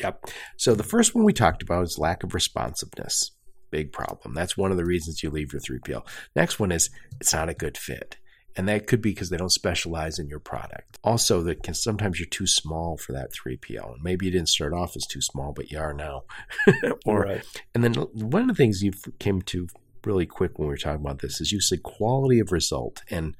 [0.00, 0.24] yep.
[0.56, 3.30] So the first one we talked about is lack of responsiveness.
[3.70, 4.34] Big problem.
[4.34, 7.54] That's one of the reasons you leave your 3pl next one is it's not a
[7.54, 8.16] good fit
[8.56, 10.98] and that could be because they don't specialize in your product.
[11.02, 13.94] Also, that can sometimes you're too small for that 3PL.
[13.94, 16.24] And maybe you didn't start off as too small, but you are now.
[17.06, 17.44] or, right.
[17.74, 19.66] And then one of the things you came to
[20.04, 23.02] really quick when we were talking about this is you said quality of result.
[23.10, 23.36] And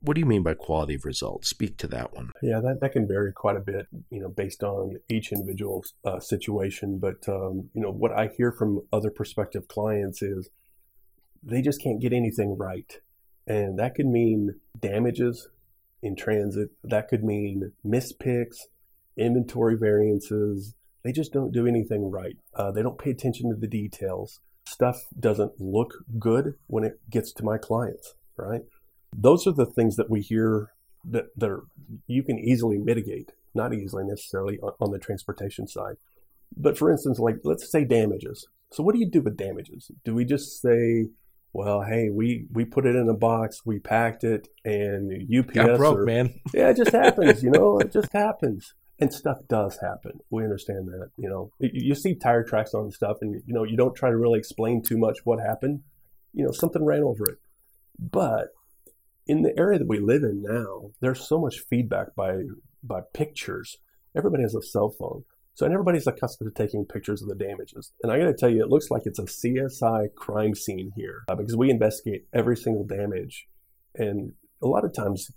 [0.00, 1.48] what do you mean by quality of results?
[1.48, 2.30] Speak to that one.
[2.42, 6.18] Yeah, that, that can vary quite a bit, you know, based on each individual uh,
[6.18, 6.98] situation.
[6.98, 10.48] But, um, you know, what I hear from other prospective clients is
[11.42, 13.00] they just can't get anything right.
[13.46, 15.48] And that could mean damages
[16.02, 16.70] in transit.
[16.84, 18.56] That could mean mispicks,
[19.16, 20.74] inventory variances.
[21.04, 22.36] They just don't do anything right.
[22.54, 24.40] Uh, they don't pay attention to the details.
[24.68, 28.62] Stuff doesn't look good when it gets to my clients, right?
[29.16, 30.70] Those are the things that we hear
[31.04, 31.64] that, that are,
[32.06, 35.96] you can easily mitigate, not easily necessarily on, on the transportation side.
[36.56, 38.46] But for instance, like let's say damages.
[38.70, 39.90] So what do you do with damages?
[40.04, 41.08] Do we just say,
[41.52, 45.76] well, hey, we we put it in a box, we packed it, and UPS Got
[45.76, 46.40] broke, or, man.
[46.54, 48.74] yeah, it just happens, you know, it just happens.
[48.98, 50.20] And stuff does happen.
[50.30, 51.50] We understand that, you know.
[51.58, 54.38] You, you see tire tracks on stuff, and you know you don't try to really
[54.38, 55.80] explain too much what happened.
[56.32, 57.38] You know, something ran over it.
[57.98, 58.48] But
[59.26, 62.42] in the area that we live in now, there's so much feedback by
[62.82, 63.78] by pictures.
[64.16, 65.24] Everybody has a cell phone.
[65.54, 67.92] So and everybody's accustomed to taking pictures of the damages.
[68.02, 71.24] And I got to tell you, it looks like it's a CSI crime scene here
[71.28, 73.46] uh, because we investigate every single damage.
[73.94, 75.30] And a lot of times,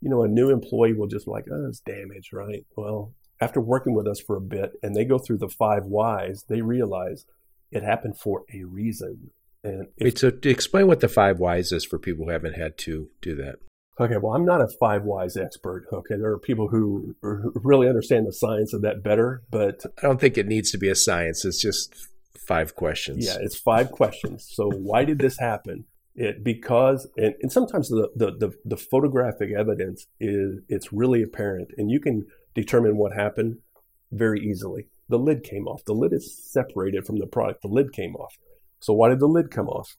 [0.00, 2.66] you know, a new employee will just be like, oh, it's damage, right?
[2.76, 6.44] Well, after working with us for a bit and they go through the five whys,
[6.48, 7.24] they realize
[7.70, 9.30] it happened for a reason.
[9.62, 12.54] And if, Wait, so to explain what the five whys is for people who haven't
[12.54, 13.56] had to do that.
[14.00, 15.86] Okay, well, I'm not a five whys expert.
[15.92, 20.20] Okay, there are people who really understand the science of that better, but I don't
[20.20, 21.44] think it needs to be a science.
[21.44, 21.94] It's just
[22.46, 23.24] five questions.
[23.24, 24.48] yeah, it's five questions.
[24.50, 25.84] So, why did this happen?
[26.16, 31.70] It because and, and sometimes the, the the the photographic evidence is it's really apparent,
[31.76, 33.58] and you can determine what happened
[34.10, 34.88] very easily.
[35.08, 35.84] The lid came off.
[35.84, 37.62] The lid is separated from the product.
[37.62, 38.36] The lid came off.
[38.80, 39.96] So, why did the lid come off?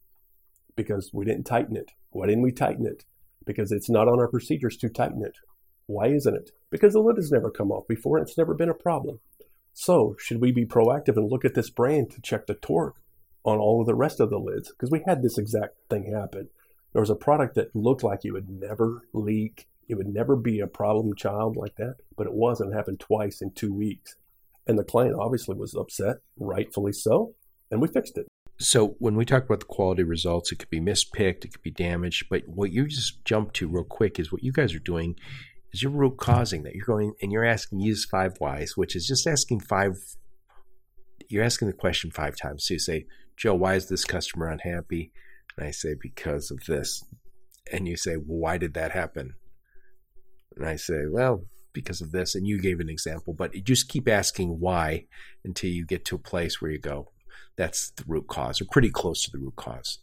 [0.75, 1.91] Because we didn't tighten it.
[2.10, 3.05] Why didn't we tighten it?
[3.45, 5.38] Because it's not on our procedures to tighten it.
[5.88, 6.51] Why isn't it?
[6.71, 9.19] Because the lid has never come off before and it's never been a problem.
[9.73, 12.95] So, should we be proactive and look at this brand to check the torque
[13.43, 14.71] on all of the rest of the lids?
[14.71, 16.49] Because we had this exact thing happen.
[16.93, 20.62] There was a product that looked like it would never leak, it would never be
[20.62, 24.15] a problem child like that, but it was and it happened twice in two weeks.
[24.65, 27.36] And the client obviously was upset, rightfully so,
[27.69, 28.27] and we fixed it.
[28.58, 31.72] So when we talk about the quality results, it could be mispicked, it could be
[31.72, 32.28] damaged.
[32.30, 35.15] But what you just jumped to real quick is what you guys are doing
[35.74, 36.74] is you're root causing that.
[36.74, 39.98] You're going and you're asking use five whys, which is just asking five.
[41.28, 42.65] You're asking the question five times.
[42.65, 45.12] So you say, Joe, why is this customer unhappy?
[45.58, 47.04] And I say because of this.
[47.74, 49.34] And you say, well, why did that happen?
[50.56, 52.36] And I say, well, because of this.
[52.36, 55.08] And you gave an example, but you just keep asking why
[55.44, 57.12] until you get to a place where you go,
[57.58, 60.00] that's the root cause or pretty close to the root cause.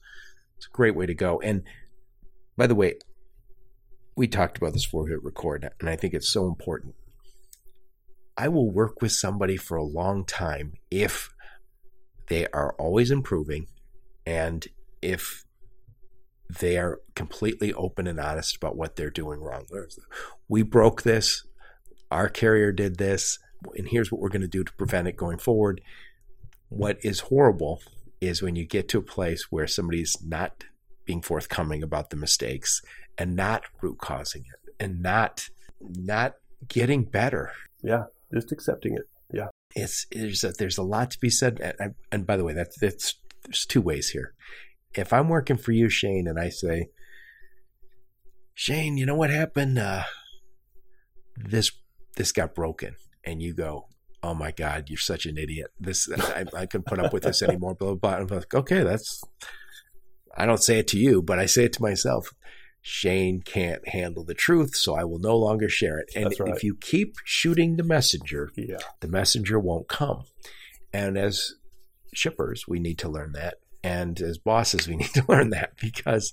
[0.57, 1.41] It's a great way to go.
[1.41, 1.62] And
[2.57, 2.95] by the way,
[4.17, 6.95] we talked about this before we record, and I think it's so important.
[8.37, 11.31] I will work with somebody for a long time if
[12.29, 13.67] they are always improving
[14.27, 14.67] and
[15.01, 15.45] if
[16.61, 19.65] they are completely open and honest about what they're doing wrong.
[20.49, 21.47] We broke this,
[22.11, 23.38] our carrier did this,
[23.75, 25.81] and here's what we're going to do to prevent it going forward
[26.77, 27.81] what is horrible
[28.21, 30.65] is when you get to a place where somebody's not
[31.05, 32.81] being forthcoming about the mistakes
[33.19, 35.49] and not root causing it and not
[35.81, 36.35] not
[36.69, 37.53] getting better.
[37.83, 39.03] Yeah, just accepting it.
[39.33, 41.75] Yeah, it's there's a, there's a lot to be said.
[41.79, 44.35] And, and by the way, that's that's there's two ways here.
[44.95, 46.89] If I'm working for you, Shane, and I say,
[48.55, 49.79] Shane, you know what happened?
[49.79, 50.05] Uh,
[51.37, 51.73] this
[52.17, 53.89] this got broken, and you go,
[54.23, 55.69] oh my god you're such an idiot.
[55.79, 58.19] This i, I couldn't put up with this anymore blah, blah blah.
[58.21, 59.23] I'm like okay that's
[60.37, 62.33] i don't say it to you but i say it to myself.
[62.85, 66.11] Shane can't handle the truth so i will no longer share it.
[66.17, 66.55] And right.
[66.55, 68.79] if you keep shooting the messenger yeah.
[69.01, 70.25] the messenger won't come.
[70.93, 71.55] And as
[72.15, 73.59] shippers we need to learn that.
[73.85, 76.33] And as bosses we need to learn that because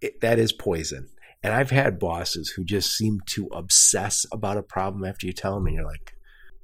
[0.00, 1.08] it, that is poison.
[1.42, 5.56] And i've had bosses who just seem to obsess about a problem after you tell
[5.56, 6.14] them and you're like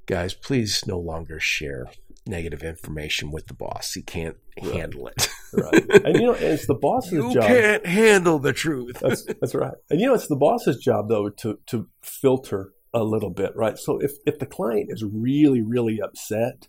[0.09, 1.85] guys, please no longer share
[2.25, 3.93] negative information with the boss.
[3.93, 4.73] He can't right.
[4.73, 5.27] handle it.
[5.53, 6.03] right.
[6.03, 7.43] And you know, it's the boss's you job.
[7.43, 8.97] You can't handle the truth.
[8.99, 9.75] that's, that's right.
[9.89, 13.77] And you know, it's the boss's job though to to filter a little bit, right?
[13.77, 16.67] So if if the client is really really upset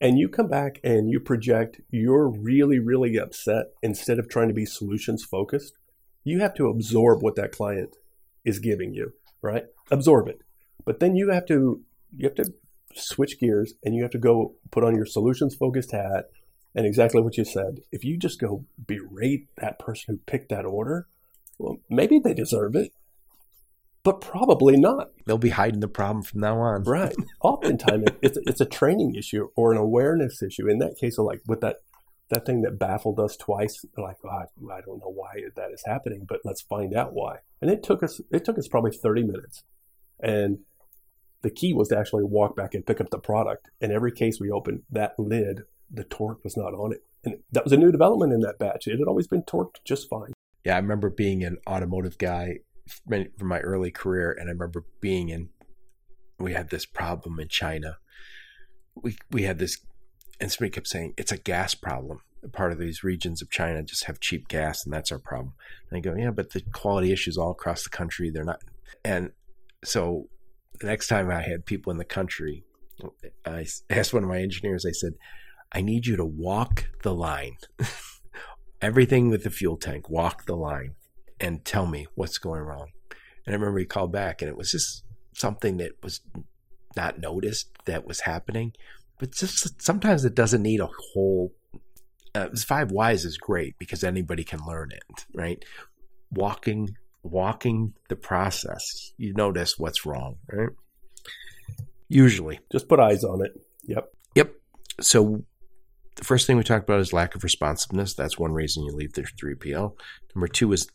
[0.00, 4.54] and you come back and you project you're really really upset instead of trying to
[4.54, 5.74] be solutions focused,
[6.24, 7.94] you have to absorb what that client
[8.42, 9.12] is giving you,
[9.42, 9.64] right?
[9.90, 10.40] Absorb it.
[10.86, 11.82] But then you have to
[12.16, 12.52] you have to
[12.94, 16.26] switch gears and you have to go put on your solutions focused hat
[16.74, 17.80] and exactly what you said.
[17.92, 21.08] If you just go berate that person who picked that order,
[21.58, 22.92] well, maybe they deserve it.
[24.02, 25.10] but probably not.
[25.26, 26.84] They'll be hiding the problem from now on.
[26.84, 27.14] Right.
[27.42, 30.68] Oftentimes, it's it's a training issue or an awareness issue.
[30.68, 31.76] In that case, like with that
[32.30, 35.82] that thing that baffled us twice, like oh, I, I don't know why that is
[35.86, 37.38] happening, but let's find out why.
[37.60, 39.64] And it took us it took us probably thirty minutes,
[40.20, 40.60] and
[41.42, 43.70] the key was to actually walk back and pick up the product.
[43.80, 47.64] In every case we opened, that lid, the torque was not on it, and that
[47.64, 48.86] was a new development in that batch.
[48.86, 50.32] It had always been torqued just fine.
[50.64, 52.58] Yeah, I remember being an automotive guy
[53.08, 55.48] from my early career, and I remember being in.
[56.38, 57.98] We had this problem in China.
[58.94, 59.78] We we had this,
[60.40, 62.20] and somebody kept saying it's a gas problem.
[62.52, 65.54] Part of these regions of China just have cheap gas, and that's our problem.
[65.90, 68.30] And I go, yeah, but the quality issues all across the country.
[68.30, 68.62] They're not,
[69.04, 69.32] and
[69.84, 70.28] so
[70.80, 72.64] the next time I had people in the country,
[73.44, 74.84] I asked one of my engineers.
[74.86, 75.14] I said,
[75.72, 77.56] I need you to walk the line.
[78.82, 80.94] Everything with the fuel tank, walk the line
[81.38, 82.88] and tell me what's going wrong.
[83.46, 86.20] And I remember he called back, and it was just something that was
[86.96, 88.72] not noticed that was happening.
[89.18, 91.52] But just sometimes it doesn't need a whole.
[92.34, 95.64] Uh, five whys is great because anybody can learn it, right?
[96.30, 96.90] Walking,
[97.22, 100.70] walking the process, you notice what's wrong, right?
[102.08, 103.52] Usually, just put eyes on it.
[103.84, 104.12] Yep.
[104.34, 104.54] Yep.
[105.00, 105.44] So
[106.16, 108.14] the first thing we talked about is lack of responsiveness.
[108.14, 109.94] That's one reason you leave the 3PL.
[110.34, 110.88] Number two is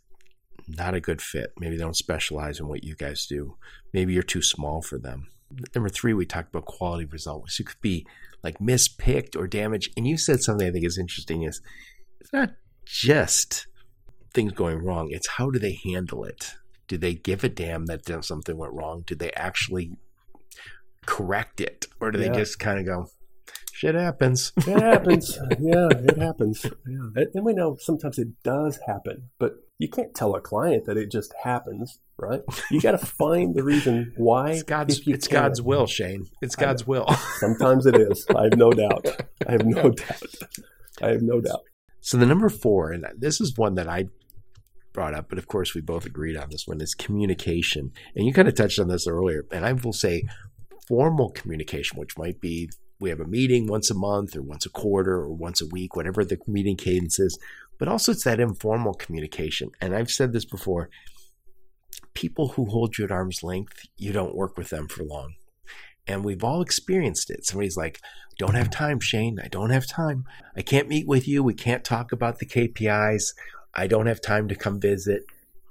[0.67, 1.53] not a good fit.
[1.59, 3.57] Maybe they don't specialize in what you guys do.
[3.93, 5.27] Maybe you're too small for them.
[5.73, 7.59] Number three, we talked about quality results.
[7.59, 8.05] It could be
[8.43, 9.93] like mispicked or damaged.
[9.95, 11.61] And you said something I think is interesting is
[12.19, 12.51] it's not
[12.85, 13.67] just
[14.35, 15.07] things going wrong.
[15.09, 16.55] It's how do they handle it?
[16.87, 19.03] Do they give a damn that something went wrong?
[19.07, 19.97] Do they actually
[21.07, 21.87] correct it?
[21.99, 23.07] Or do they just kind of go,
[23.73, 24.51] shit happens.
[24.57, 25.37] it happens.
[25.59, 26.65] Yeah, it happens.
[26.87, 27.23] Yeah.
[27.33, 31.11] And we know sometimes it does happen, but you can't tell a client that it
[31.11, 32.41] just happens, right?
[32.71, 34.51] You got to find the reason why.
[34.51, 36.25] It's God's, it's God's will, Shane.
[36.41, 37.07] It's God's will.
[37.39, 38.25] Sometimes it is.
[38.35, 39.07] I have no doubt.
[39.47, 40.23] I have no doubt.
[41.01, 41.61] I have no doubt.
[42.01, 44.05] So the number four, and this is one that I
[44.95, 47.91] brought up, but of course we both agreed on this one, is communication.
[48.15, 49.45] And you kind of touched on this earlier.
[49.51, 50.23] And I will say
[50.87, 54.69] formal communication, which might be we have a meeting once a month or once a
[54.69, 57.37] quarter or once a week, whatever the meeting cadence is.
[57.77, 59.71] But also, it's that informal communication.
[59.81, 60.89] And I've said this before
[62.13, 65.33] people who hold you at arm's length, you don't work with them for long.
[66.07, 67.45] And we've all experienced it.
[67.45, 67.99] Somebody's like,
[68.37, 69.39] don't have time, Shane.
[69.43, 70.25] I don't have time.
[70.55, 71.43] I can't meet with you.
[71.43, 73.33] We can't talk about the KPIs.
[73.75, 75.23] I don't have time to come visit.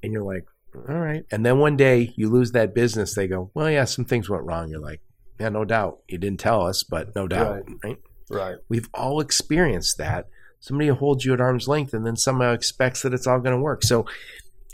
[0.03, 0.47] And you're like,
[0.89, 1.25] all right.
[1.31, 3.15] And then one day you lose that business.
[3.15, 4.69] They go, well, yeah, some things went wrong.
[4.69, 5.01] You're like,
[5.39, 6.01] yeah, no doubt.
[6.09, 7.77] You didn't tell us, but no doubt, right?
[7.85, 7.99] Right.
[8.31, 8.57] right.
[8.69, 10.29] We've all experienced that.
[10.61, 13.61] Somebody holds you at arm's length and then somehow expects that it's all going to
[13.61, 13.83] work.
[13.83, 14.07] So,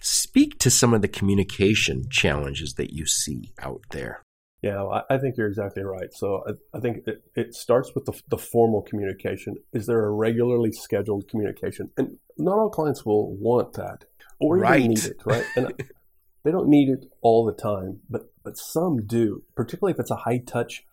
[0.02, 4.22] speak to some of the communication challenges that you see out there.
[4.62, 6.12] Yeah, I think you're exactly right.
[6.12, 9.56] So I, I think it, it, starts with the, the, formal communication.
[9.72, 11.90] Is there a regularly scheduled communication?
[11.96, 14.04] And not all clients will want that
[14.40, 14.80] or right.
[14.80, 15.44] even need it, right?
[15.56, 15.72] And
[16.44, 20.16] they don't need it all the time, but but some do, particularly if it's a
[20.16, 20.84] high touch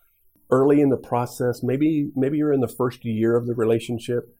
[0.50, 1.62] early in the process.
[1.62, 4.34] Maybe maybe you're in the first year of the relationship.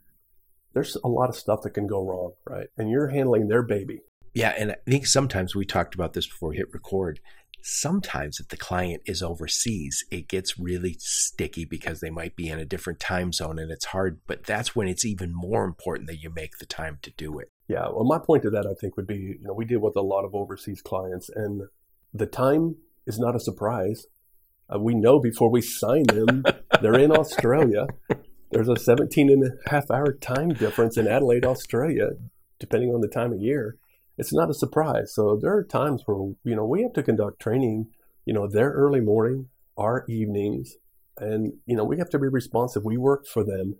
[0.74, 2.68] There's a lot of stuff that can go wrong, right?
[2.76, 4.02] And you're handling their baby.
[4.34, 7.20] Yeah, and I think sometimes we talked about this before we hit record.
[7.60, 12.58] Sometimes if the client is overseas, it gets really sticky because they might be in
[12.58, 16.22] a different time zone and it's hard, but that's when it's even more important that
[16.22, 17.50] you make the time to do it.
[17.66, 19.96] Yeah, well my point to that I think would be, you know, we deal with
[19.96, 21.62] a lot of overseas clients and
[22.14, 24.06] the time is not a surprise.
[24.72, 26.44] Uh, we know before we sign them,
[26.80, 27.86] they're in Australia.
[28.50, 32.10] There's a 17 and a half hour time difference in Adelaide, Australia,
[32.58, 33.76] depending on the time of year.
[34.18, 35.14] It's not a surprise.
[35.14, 37.86] So there are times where, you know, we have to conduct training,
[38.26, 40.74] you know, their early morning, our evenings,
[41.16, 42.84] and, you know, we have to be responsive.
[42.84, 43.76] We work for them.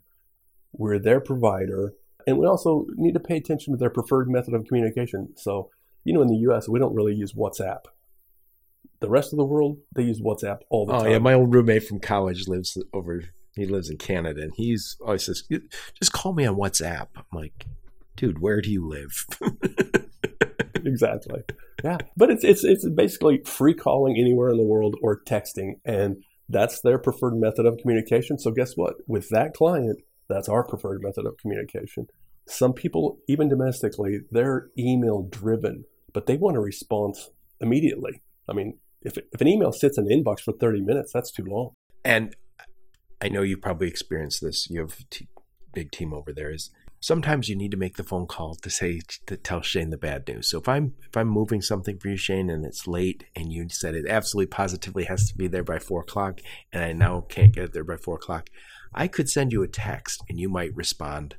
[0.73, 1.93] We're their provider.
[2.27, 5.35] And we also need to pay attention to their preferred method of communication.
[5.37, 5.71] So,
[6.05, 7.81] you know, in the US, we don't really use WhatsApp
[9.01, 11.07] the rest of the world, they use WhatsApp all the oh, time.
[11.07, 13.25] Oh yeah, my old roommate from college lives over.
[13.55, 15.43] He lives in Canada, and he's always says,
[15.99, 17.67] "Just call me on WhatsApp." I'm like,
[18.17, 19.27] "Dude, where do you live?"
[21.03, 21.43] exactly.
[21.85, 26.17] Yeah, but it's it's it's basically free calling anywhere in the world or texting, and
[26.49, 28.39] that's their preferred method of communication.
[28.39, 28.95] So guess what?
[29.07, 32.07] With that client, that's our preferred method of communication.
[32.47, 37.31] Some people, even domestically, they're email driven, but they want a response
[37.61, 38.23] immediately.
[38.49, 41.45] I mean, if, if an email sits in the inbox for 30 minutes, that's too
[41.45, 41.73] long.
[42.05, 42.35] And
[43.21, 44.71] I know you've probably experienced this.
[44.71, 45.29] You have a t-
[45.75, 46.51] big team over there.
[46.51, 46.71] Is
[47.01, 50.27] sometimes you need to make the phone call to say to tell Shane the bad
[50.27, 50.51] news.
[50.51, 53.69] So if I'm if I'm moving something for you, Shane, and it's late, and you
[53.69, 56.41] said it absolutely positively has to be there by four o'clock,
[56.73, 58.49] and I now can't get it there by four o'clock,
[58.95, 61.37] I could send you a text, and you might respond,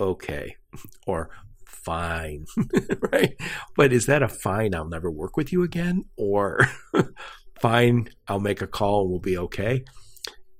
[0.00, 0.56] "Okay,"
[1.06, 1.30] or
[1.66, 2.46] "Fine,"
[3.12, 3.34] right?
[3.76, 4.74] But is that a fine?
[4.74, 6.60] I'll never work with you again, or
[7.60, 8.08] fine?
[8.28, 9.84] I'll make a call and we'll be okay.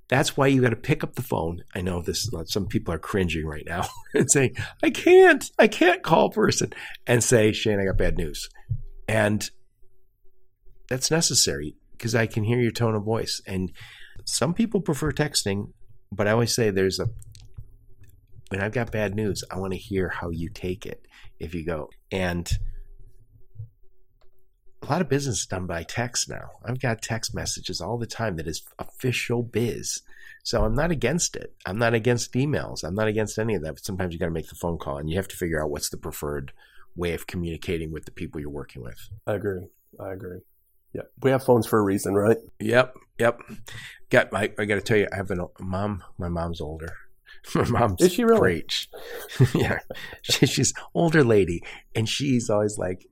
[0.07, 1.63] That's why you got to pick up the phone.
[1.73, 2.29] I know this.
[2.45, 6.73] Some people are cringing right now and saying, "I can't, I can't call person,"
[7.07, 8.49] and say, "Shane, I got bad news,"
[9.07, 9.49] and
[10.89, 13.41] that's necessary because I can hear your tone of voice.
[13.47, 13.71] And
[14.25, 15.71] some people prefer texting,
[16.11, 17.07] but I always say there's a
[18.49, 21.07] when I've got bad news, I want to hear how you take it
[21.39, 21.89] if you go.
[22.11, 22.49] And
[24.85, 26.51] a lot of business is done by text now.
[26.63, 30.01] I've got text messages all the time that is official biz.
[30.43, 31.55] So I'm not against it.
[31.65, 32.83] I'm not against emails.
[32.83, 33.73] I'm not against any of that.
[33.73, 35.71] But sometimes you got to make the phone call and you have to figure out
[35.71, 36.53] what's the preferred
[36.95, 39.09] way of communicating with the people you're working with.
[39.25, 39.67] I agree.
[39.99, 40.39] I agree.
[40.93, 41.01] Yeah.
[41.21, 42.37] We have phones for a reason, right?
[42.59, 42.95] Yep.
[43.19, 43.41] Yep.
[44.09, 46.03] Got my, I got to tell you, I have a mom.
[46.17, 46.93] My mom's older.
[47.55, 48.39] My mom's Is she really?
[48.39, 48.87] great.
[49.55, 49.79] yeah.
[50.21, 51.63] She, she's older lady
[51.95, 53.07] and she's always like,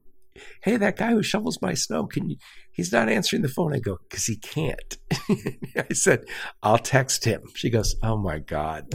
[0.62, 2.38] hey, that guy who shovels my snow, can you?
[2.72, 3.74] He's not answering the phone.
[3.76, 4.98] I go, because he can't.
[5.90, 6.26] I said,
[6.64, 7.44] I'll text him.
[7.56, 8.88] She goes, oh my God.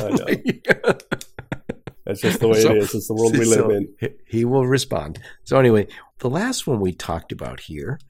[2.04, 2.94] That's just the way So- it is.
[2.94, 3.88] It's the world we live so in.
[4.00, 5.18] he- He will respond.
[5.44, 5.86] So anyway,
[6.20, 8.00] the last one we talked about here,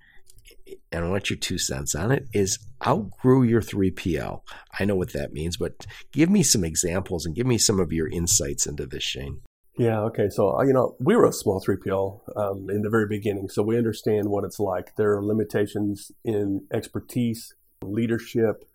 [0.93, 4.41] and I want your two cents on it, is outgrew your 3PL.
[4.79, 7.93] I know what that means, but give me some examples and give me some of
[7.93, 9.41] your insights into this, Shane.
[9.79, 10.01] Yeah.
[10.03, 10.29] Okay.
[10.29, 13.63] So uh, you know, we were a small 3PL um, in the very beginning, so
[13.63, 14.97] we understand what it's like.
[14.97, 18.69] There are limitations in expertise, leadership,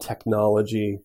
[0.00, 1.00] technology.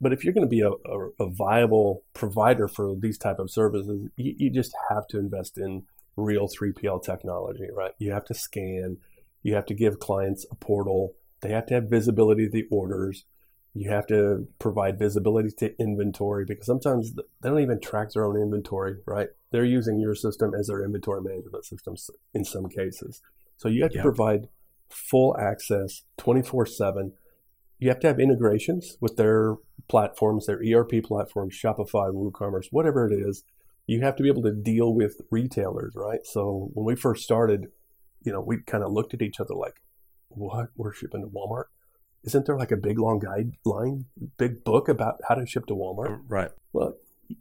[0.00, 3.50] But if you're going to be a, a, a viable provider for these type of
[3.50, 5.84] services, you, you just have to invest in
[6.16, 7.92] real 3PL technology, right?
[7.98, 8.96] You have to scan.
[9.42, 11.14] You have to give clients a portal.
[11.42, 13.26] They have to have visibility of the orders.
[13.76, 18.40] You have to provide visibility to inventory because sometimes they don't even track their own
[18.40, 19.28] inventory, right?
[19.50, 23.20] They're using your system as their inventory management systems in some cases.
[23.58, 24.02] So you have to Yep.
[24.02, 24.48] provide
[24.88, 27.12] full access 24 7.
[27.78, 29.56] You have to have integrations with their
[29.88, 33.44] platforms, their ERP platforms, Shopify, WooCommerce, whatever it is.
[33.86, 36.20] You have to be able to deal with retailers, right?
[36.24, 37.66] So when we first started,
[38.22, 39.82] you know, we kind of looked at each other like,
[40.28, 40.70] what?
[40.76, 41.64] We're shipping to Walmart?
[42.26, 44.04] Isn't there like a big long guideline,
[44.36, 46.08] big book about how to ship to Walmart?
[46.08, 46.50] Um, right.
[46.72, 46.96] Well,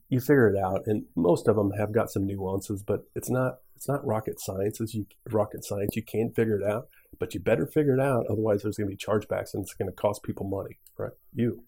[0.10, 3.60] you figure it out, and most of them have got some nuances, but it's not
[3.76, 4.80] it's not rocket science.
[4.80, 6.88] As you rocket science, you can't figure it out,
[7.20, 8.26] but you better figure it out.
[8.30, 11.14] Otherwise, there's going to be chargebacks, and it's going to cost people money, right?
[11.34, 11.64] You.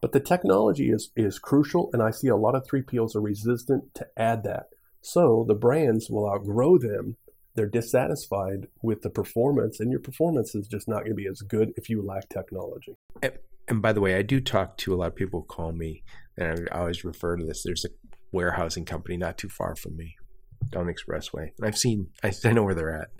[0.00, 3.94] But the technology is is crucial, and I see a lot of 3PLs are resistant
[3.94, 4.70] to add that.
[5.02, 7.16] So the brands will outgrow them.
[7.54, 11.42] They're dissatisfied with the performance, and your performance is just not going to be as
[11.42, 12.96] good if you lack technology.
[13.68, 16.02] And by the way, I do talk to a lot of people who call me,
[16.36, 17.62] and I always refer to this.
[17.62, 17.90] There's a
[18.32, 20.16] warehousing company not too far from me,
[20.70, 21.50] down the Expressway.
[21.58, 23.10] And I've seen, I, know where they're at.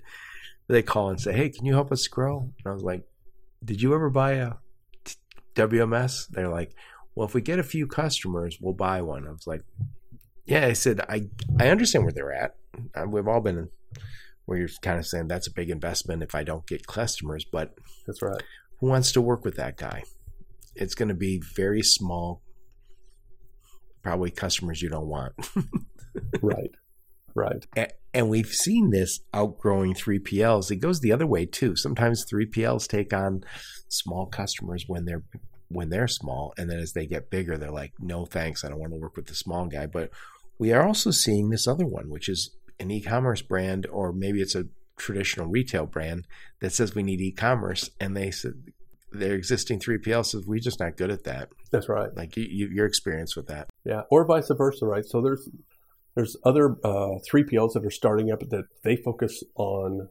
[0.68, 2.40] They call and say, hey, can you help us grow?
[2.40, 3.02] And I was like,
[3.64, 4.52] did you ever buy a
[5.54, 6.28] WMS?
[6.30, 6.74] They're like,
[7.14, 9.28] well, if we get a few customers, we'll buy one.
[9.28, 9.62] I was like,
[10.46, 11.28] yeah, I said, I,
[11.60, 12.56] I understand where they're at.
[13.06, 13.68] We've all been
[14.46, 17.74] where you're kind of saying that's a big investment if I don't get customers, but
[18.06, 18.42] That's right.
[18.80, 20.02] who wants to work with that guy?
[20.74, 22.42] It's going to be very small,
[24.02, 25.32] probably customers you don't want.
[26.42, 26.70] Right.
[27.34, 27.64] Right.
[27.78, 30.70] A- and we've seen this outgrowing 3PLs.
[30.70, 31.74] It goes the other way too.
[31.74, 33.44] Sometimes 3PLs take on
[33.88, 35.22] small customers when they're
[35.68, 38.78] when they're small, and then as they get bigger, they're like, "No, thanks, I don't
[38.78, 40.10] want to work with the small guy." But
[40.58, 44.54] we are also seeing this other one, which is an e-commerce brand, or maybe it's
[44.54, 44.66] a
[44.98, 46.26] traditional retail brand
[46.60, 48.52] that says we need e-commerce, and they said
[49.12, 51.50] their existing 3PL says we're just not good at that.
[51.70, 52.14] That's right.
[52.16, 53.68] Like you, you, your experience with that.
[53.84, 55.04] Yeah, or vice versa, right?
[55.04, 55.48] So there's
[56.14, 60.08] there's other uh, 3PLs that are starting up that they focus on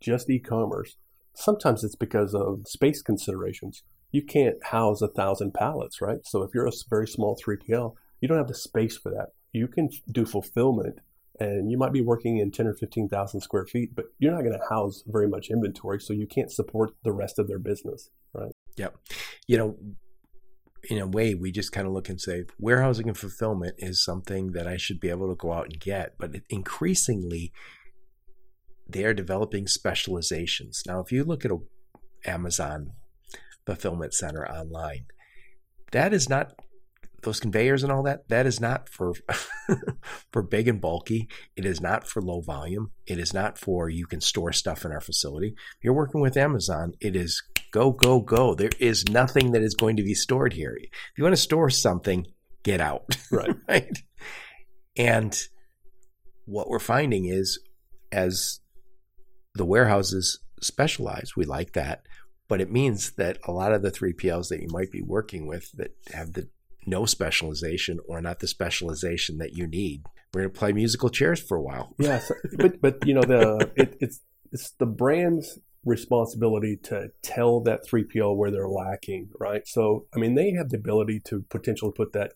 [0.00, 0.96] just e-commerce.
[1.34, 3.84] Sometimes it's because of space considerations.
[4.10, 6.18] You can't house a thousand pallets, right?
[6.24, 9.28] So if you're a very small 3PL, you don't have the space for that.
[9.52, 10.98] You can do fulfillment,
[11.40, 14.58] and you might be working in 10 or 15,000 square feet, but you're not going
[14.58, 18.52] to house very much inventory, so you can't support the rest of their business, right?
[18.76, 18.96] Yep.
[19.46, 19.76] You know,
[20.90, 24.52] in a way, we just kind of look and say warehousing and fulfillment is something
[24.52, 26.14] that I should be able to go out and get.
[26.18, 27.52] But increasingly,
[28.88, 30.82] they are developing specializations.
[30.86, 31.58] Now, if you look at a
[32.26, 32.92] Amazon
[33.66, 35.06] fulfillment center online,
[35.92, 36.52] that is not
[37.24, 39.14] those conveyors and all that, that is not for
[40.32, 41.28] for big and bulky.
[41.56, 42.90] It is not for low volume.
[43.06, 45.54] It is not for you can store stuff in our facility.
[45.56, 48.54] If you're working with Amazon, it is go, go, go.
[48.54, 50.76] There is nothing that is going to be stored here.
[50.80, 52.26] If you want to store something,
[52.62, 53.16] get out.
[53.30, 53.56] Right.
[53.68, 53.98] right.
[54.96, 55.36] And
[56.44, 57.58] what we're finding is
[58.12, 58.60] as
[59.54, 62.02] the warehouses specialize, we like that.
[62.48, 65.72] But it means that a lot of the 3PLs that you might be working with
[65.72, 66.48] that have the
[66.86, 70.02] no specialization or not the specialization that you need.
[70.32, 71.94] We're going to play musical chairs for a while.
[71.98, 74.20] Yeah, so, but but you know the it, it's
[74.52, 79.62] it's the brand's responsibility to tell that 3PL where they're lacking, right?
[79.66, 82.32] So I mean they have the ability to potentially put that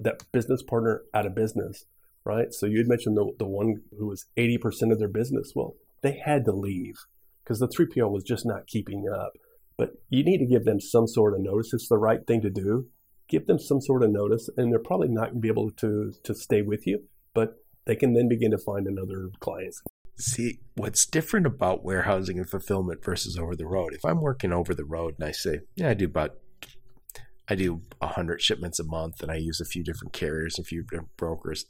[0.00, 1.84] that business partner out of business,
[2.24, 2.52] right?
[2.52, 5.52] So you had mentioned the the one who was 80% of their business.
[5.54, 6.96] Well, they had to leave
[7.42, 9.32] because the 3PL was just not keeping up.
[9.78, 11.72] But you need to give them some sort of notice.
[11.72, 12.86] It's the right thing to do.
[13.28, 16.12] Give them some sort of notice, and they're probably not going to be able to
[16.22, 17.04] to stay with you,
[17.34, 17.56] but
[17.86, 19.74] they can then begin to find another client.
[20.18, 23.92] See, what's different about warehousing and fulfillment versus over the road?
[23.92, 26.36] If I'm working over the road and I say, yeah, I do about
[27.48, 30.82] I do 100 shipments a month and I use a few different carriers, a few
[30.82, 31.66] different brokers.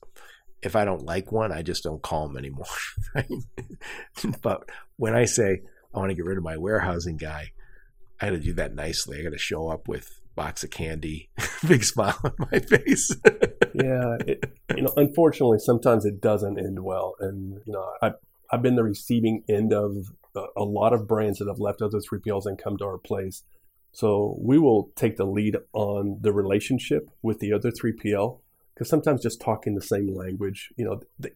[0.62, 2.66] If I don't like one, I just don't call them anymore.
[3.14, 3.26] Right?
[4.42, 5.62] but when I say
[5.94, 7.50] I want to get rid of my warehousing guy,
[8.20, 9.18] I got to do that nicely.
[9.18, 11.30] I got to show up with box of candy,
[11.66, 13.10] big smile on my face.
[13.74, 18.12] yeah, it, you know, unfortunately, sometimes it doesn't end well, and you know, I
[18.50, 19.96] I've been the receiving end of
[20.36, 23.42] a, a lot of brands that have left other 3PLs and come to our place.
[23.90, 28.40] So we will take the lead on the relationship with the other 3PL
[28.74, 31.32] because sometimes just talking the same language, you know, the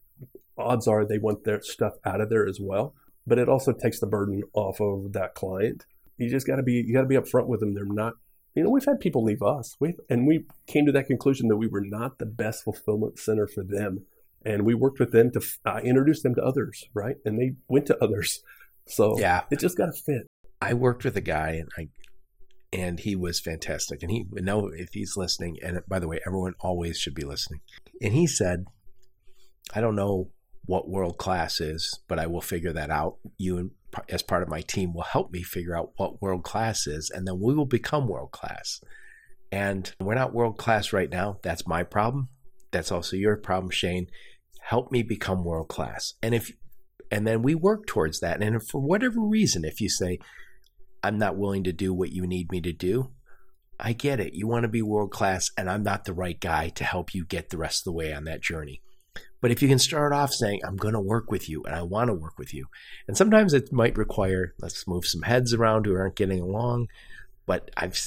[0.59, 2.95] odds are they want their stuff out of there as well.
[3.27, 5.85] But it also takes the burden off of that client
[6.21, 7.75] you just got to be you got to be upfront with them.
[7.75, 8.15] They're not.
[8.55, 11.57] You know, we've had people leave us, we and we came to that conclusion that
[11.57, 14.07] we were not the best fulfillment center for them,
[14.45, 17.17] and we worked with them to uh, introduce them to others, right?
[17.25, 18.43] And they went to others,
[18.87, 20.27] so yeah, it just got to fit.
[20.61, 21.89] I worked with a guy, and I
[22.73, 24.03] and he was fantastic.
[24.03, 25.59] And he know if he's listening.
[25.63, 27.61] And by the way, everyone always should be listening.
[28.01, 28.67] And he said,
[29.75, 30.31] "I don't know
[30.67, 33.17] what world class is, but I will figure that out.
[33.39, 33.71] You and
[34.09, 37.27] as part of my team will help me figure out what world class is, and
[37.27, 38.81] then we will become world class.
[39.53, 41.39] And we're not world class right now.
[41.43, 42.29] That's my problem.
[42.71, 44.07] That's also your problem, Shane.
[44.61, 46.15] Help me become world class.
[46.23, 46.53] And if
[47.11, 48.41] and then we work towards that.
[48.41, 50.19] And for whatever reason, if you say,
[51.03, 53.11] I'm not willing to do what you need me to do,
[53.81, 54.35] I get it.
[54.35, 57.25] You want to be world class, and I'm not the right guy to help you
[57.25, 58.83] get the rest of the way on that journey.
[59.41, 61.83] But if you can start off saying, I'm going to work with you and I
[61.83, 62.67] want to work with you,
[63.09, 66.89] and sometimes it might require, let's move some heads around who aren't getting along.
[67.47, 67.99] But I've,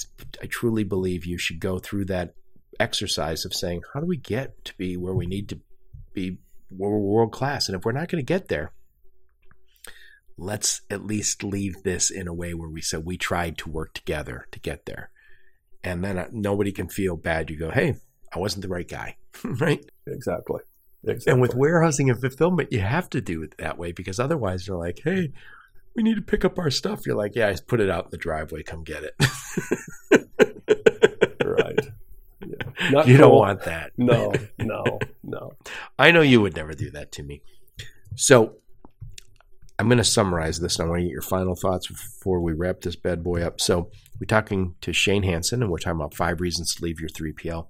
[0.42, 2.36] I truly believe you should go through that
[2.80, 5.60] exercise of saying, how do we get to be where we need to
[6.14, 6.38] be
[6.70, 7.68] world class?
[7.68, 8.72] And if we're not going to get there,
[10.38, 13.94] let's at least leave this in a way where we said we tried to work
[13.94, 15.10] together to get there.
[15.84, 17.50] And then uh, nobody can feel bad.
[17.50, 17.96] You go, hey,
[18.34, 19.84] I wasn't the right guy, right?
[20.08, 20.62] Exactly.
[21.06, 21.32] Exactly.
[21.32, 24.78] And with warehousing and fulfillment, you have to do it that way because otherwise you're
[24.78, 25.32] like, hey,
[25.95, 27.06] we need to pick up our stuff.
[27.06, 28.64] You're like, yeah, I put it out in the driveway.
[28.64, 29.16] Come get it.
[31.43, 31.80] right.
[32.45, 32.89] Yeah.
[32.91, 33.30] Not you cool.
[33.30, 33.91] don't want that.
[33.97, 35.54] No, no, no.
[35.99, 37.41] I know you would never do that to me.
[38.16, 38.56] So
[39.78, 42.54] I'm going to summarize this and I want to get your final thoughts before we
[42.54, 43.60] wrap this bad boy up.
[43.62, 43.89] So
[44.20, 47.68] we're talking to Shane Hanson and we're talking about five reasons to leave your 3PL.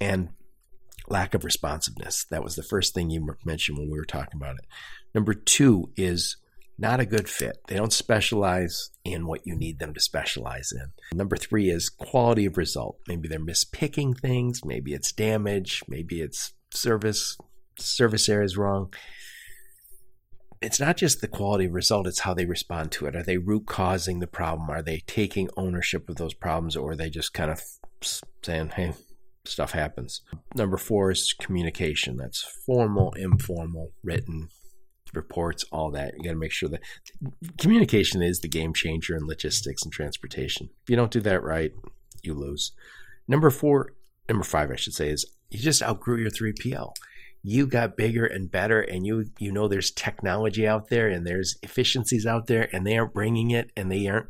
[0.00, 0.30] And
[1.12, 2.24] lack of responsiveness.
[2.30, 4.66] That was the first thing you mentioned when we were talking about it.
[5.14, 6.36] Number two is
[6.78, 7.58] not a good fit.
[7.68, 10.92] They don't specialize in what you need them to specialize in.
[11.16, 12.96] Number three is quality of result.
[13.06, 14.64] Maybe they're mispicking things.
[14.64, 15.82] Maybe it's damage.
[15.86, 17.36] Maybe it's service.
[17.78, 18.92] Service area is wrong.
[20.62, 23.16] It's not just the quality of result, it's how they respond to it.
[23.16, 24.70] Are they root causing the problem?
[24.70, 27.60] Are they taking ownership of those problems or are they just kind of
[28.42, 28.92] saying, hey,
[29.44, 30.22] stuff happens.
[30.54, 32.16] Number four is communication.
[32.16, 34.48] That's formal, informal, written
[35.14, 36.14] reports, all that.
[36.16, 36.80] You got to make sure that
[37.58, 40.70] communication is the game changer in logistics and transportation.
[40.82, 41.72] If you don't do that right,
[42.22, 42.72] you lose.
[43.28, 43.94] Number four,
[44.28, 46.92] number five, I should say, is you just outgrew your 3PL.
[47.42, 51.56] You got bigger and better, and you you know there's technology out there and there's
[51.62, 54.28] efficiencies out there, and they aren't bringing it, and they aren't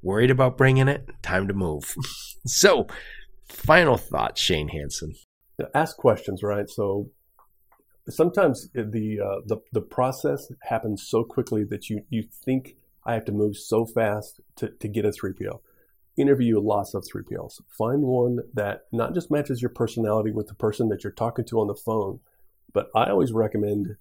[0.00, 1.08] worried about bringing it.
[1.22, 1.92] Time to move.
[2.46, 2.86] so
[3.54, 5.14] Final thought, Shane Hanson.
[5.74, 6.68] Ask questions, right?
[6.68, 7.10] So
[8.08, 12.76] sometimes the uh, the the process happens so quickly that you you think
[13.06, 15.60] I have to move so fast to, to get a 3PL.
[16.16, 17.60] interview lots of 3PLs.
[17.68, 21.60] Find one that not just matches your personality with the person that you're talking to
[21.60, 22.20] on the phone,
[22.72, 23.96] but I always recommend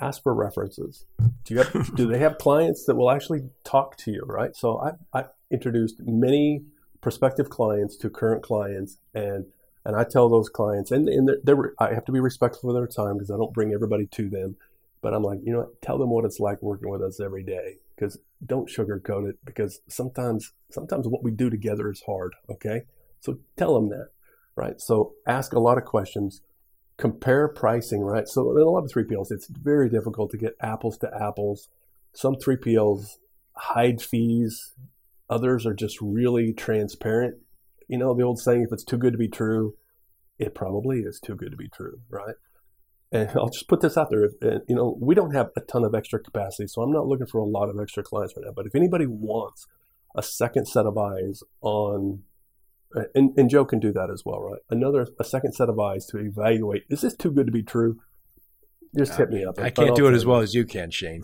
[0.00, 1.06] ask for references.
[1.44, 4.54] Do you have, do they have clients that will actually talk to you, right?
[4.54, 6.64] So I, I introduced many
[7.00, 9.46] prospective clients to current clients and
[9.84, 12.86] and I tell those clients and, and they're, I have to be respectful of their
[12.86, 14.56] time because I don't bring everybody to them
[15.00, 15.82] but I'm like, you know what?
[15.82, 19.80] Tell them what it's like working with us every day because don't sugarcoat it because
[19.88, 22.34] sometimes sometimes what we do together is hard.
[22.50, 22.82] Okay,
[23.20, 24.08] so tell them that,
[24.56, 24.80] right?
[24.80, 26.42] So ask a lot of questions,
[26.96, 28.26] compare pricing, right?
[28.26, 31.68] So in a lot of 3PLs, it's very difficult to get apples to apples.
[32.12, 33.18] Some 3PLs
[33.54, 34.72] hide fees,
[35.28, 37.36] others are just really transparent.
[37.88, 39.74] You know the old saying, if it's too good to be true,
[40.38, 42.34] it probably is too good to be true, right?
[43.12, 44.30] and I'll just put this out there.
[44.68, 47.38] You know, we don't have a ton of extra capacity, so I'm not looking for
[47.38, 48.52] a lot of extra clients right now.
[48.54, 49.66] But if anybody wants
[50.16, 52.22] a second set of eyes on,
[53.14, 54.60] and, and Joe can do that as well, right?
[54.70, 58.00] Another a second set of eyes to evaluate: is this too good to be true?
[58.96, 59.58] Just hit me up.
[59.58, 61.22] I can't do it as well as you can, Shane.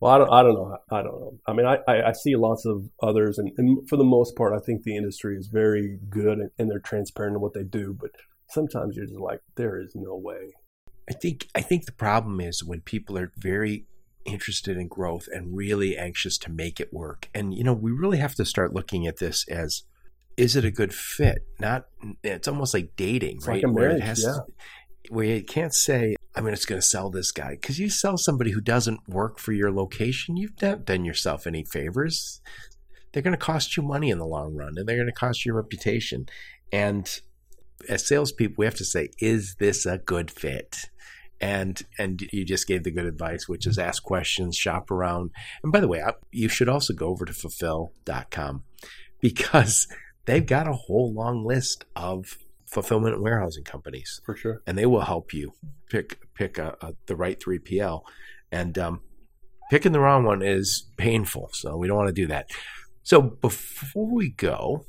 [0.00, 0.76] well, I don't, I don't know.
[0.90, 1.38] I don't know.
[1.46, 4.58] I mean, I, I, see lots of others, and, and, for the most part, I
[4.58, 7.96] think the industry is very good and, and they're transparent in what they do.
[7.98, 8.10] But
[8.50, 10.52] sometimes you're just like, there is no way
[11.08, 13.86] I think I think the problem is when people are very
[14.24, 17.28] interested in growth and really anxious to make it work.
[17.34, 19.82] And you know, we really have to start looking at this as
[20.36, 21.38] is it a good fit?
[21.58, 21.86] Not
[22.22, 23.62] it's almost like dating, it's right?
[23.62, 24.32] Like marriage, where it has yeah.
[24.32, 27.90] to, where you can't say, I mean, it's going to sell this guy because you
[27.90, 32.40] sell somebody who doesn't work for your location, you've not done yourself any favors.
[33.12, 35.44] They're going to cost you money in the long run, and they're going to cost
[35.44, 36.26] you reputation.
[36.72, 37.20] And
[37.88, 40.88] as salespeople, we have to say, is this a good fit?
[41.42, 45.72] and and you just gave the good advice which is ask questions shop around and
[45.72, 48.62] by the way you should also go over to fulfill.com
[49.20, 49.88] because
[50.24, 52.38] they've got a whole long list of
[52.72, 55.52] fulfillment and warehousing companies for sure and they will help you
[55.90, 58.02] pick pick a, a, the right 3pl
[58.50, 59.00] and um,
[59.70, 62.48] picking the wrong one is painful so we don't want to do that
[63.02, 64.86] so before we go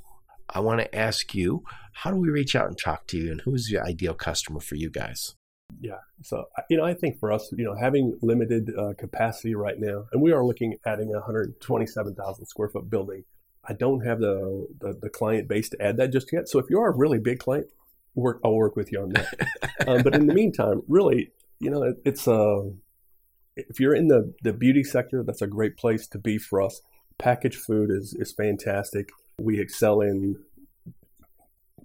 [0.50, 1.64] i want to ask you
[1.94, 4.76] how do we reach out and talk to you and who's the ideal customer for
[4.76, 5.36] you guys
[5.82, 6.00] yeah.
[6.22, 10.06] So, you know, I think for us, you know, having limited uh, capacity right now,
[10.12, 13.24] and we are looking at adding a 127,000 square foot building.
[13.66, 16.50] I don't have the, the, the client base to add that just yet.
[16.50, 17.68] So if you are a really big client,
[18.16, 19.34] work I'll work with you on that.
[19.88, 22.64] um, but in the meantime, really, you know, it, it's uh,
[23.56, 26.82] if you're in the the beauty sector, that's a great place to be for us.
[27.18, 29.10] Packaged food is is fantastic.
[29.40, 30.36] We excel in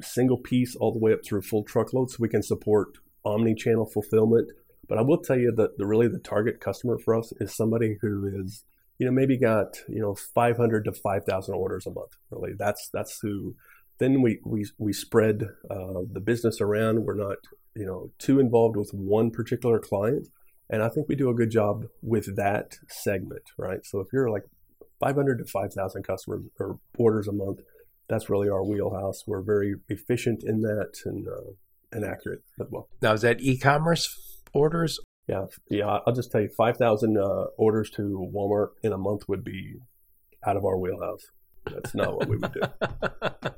[0.01, 2.15] single piece all the way up through full truckloads.
[2.15, 4.51] So we can support omni-channel fulfillment.
[4.89, 7.99] But I will tell you that the really the target customer for us is somebody
[8.01, 8.65] who is,
[8.99, 12.13] you know, maybe got you know 500 to 5,000 orders a month.
[12.31, 13.55] Really, that's that's who.
[13.99, 17.05] Then we we we spread uh, the business around.
[17.05, 17.39] We're not
[17.75, 20.29] you know too involved with one particular client,
[20.71, 23.85] and I think we do a good job with that segment, right?
[23.85, 24.45] So if you're like
[25.01, 27.61] 500 to 5,000 customers or orders a month,
[28.09, 29.25] that's really our wheelhouse.
[29.27, 31.53] We're very efficient in that, and uh,
[31.93, 32.89] and accurate as well.
[33.03, 34.09] Now, is that e-commerce
[34.53, 34.99] orders?
[35.29, 35.99] Yeah, yeah.
[36.07, 39.77] I'll just tell you, five thousand uh, orders to Walmart in a month would be
[40.47, 41.31] out of our wheelhouse.
[41.67, 42.61] That's not what we would do.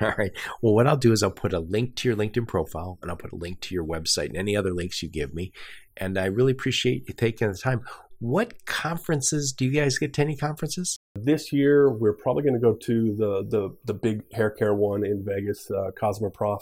[0.00, 0.32] All right.
[0.62, 3.16] Well, what I'll do is I'll put a link to your LinkedIn profile and I'll
[3.16, 5.52] put a link to your website and any other links you give me.
[5.96, 7.82] And I really appreciate you taking the time.
[8.18, 10.96] What conferences do you guys get to any conferences?
[11.14, 15.04] This year, we're probably going to go to the the the big hair care one
[15.04, 16.60] in Vegas, uh, Cosmoprof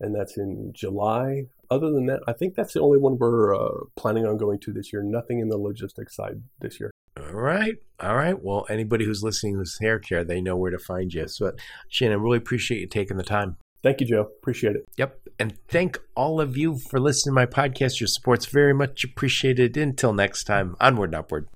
[0.00, 1.46] and that's in July.
[1.70, 4.72] Other than that, I think that's the only one we're uh, planning on going to
[4.72, 5.02] this year.
[5.02, 6.90] Nothing in the logistics side this year.
[7.18, 7.74] All right.
[8.00, 8.40] All right.
[8.40, 11.28] Well, anybody who's listening to hair care, they know where to find you.
[11.28, 11.52] So,
[11.88, 13.56] Shane, I really appreciate you taking the time.
[13.82, 14.22] Thank you, Joe.
[14.22, 14.88] Appreciate it.
[14.96, 15.20] Yep.
[15.38, 18.00] And thank all of you for listening to my podcast.
[18.00, 19.76] Your support's very much appreciated.
[19.76, 21.48] Until next time, onward and upward.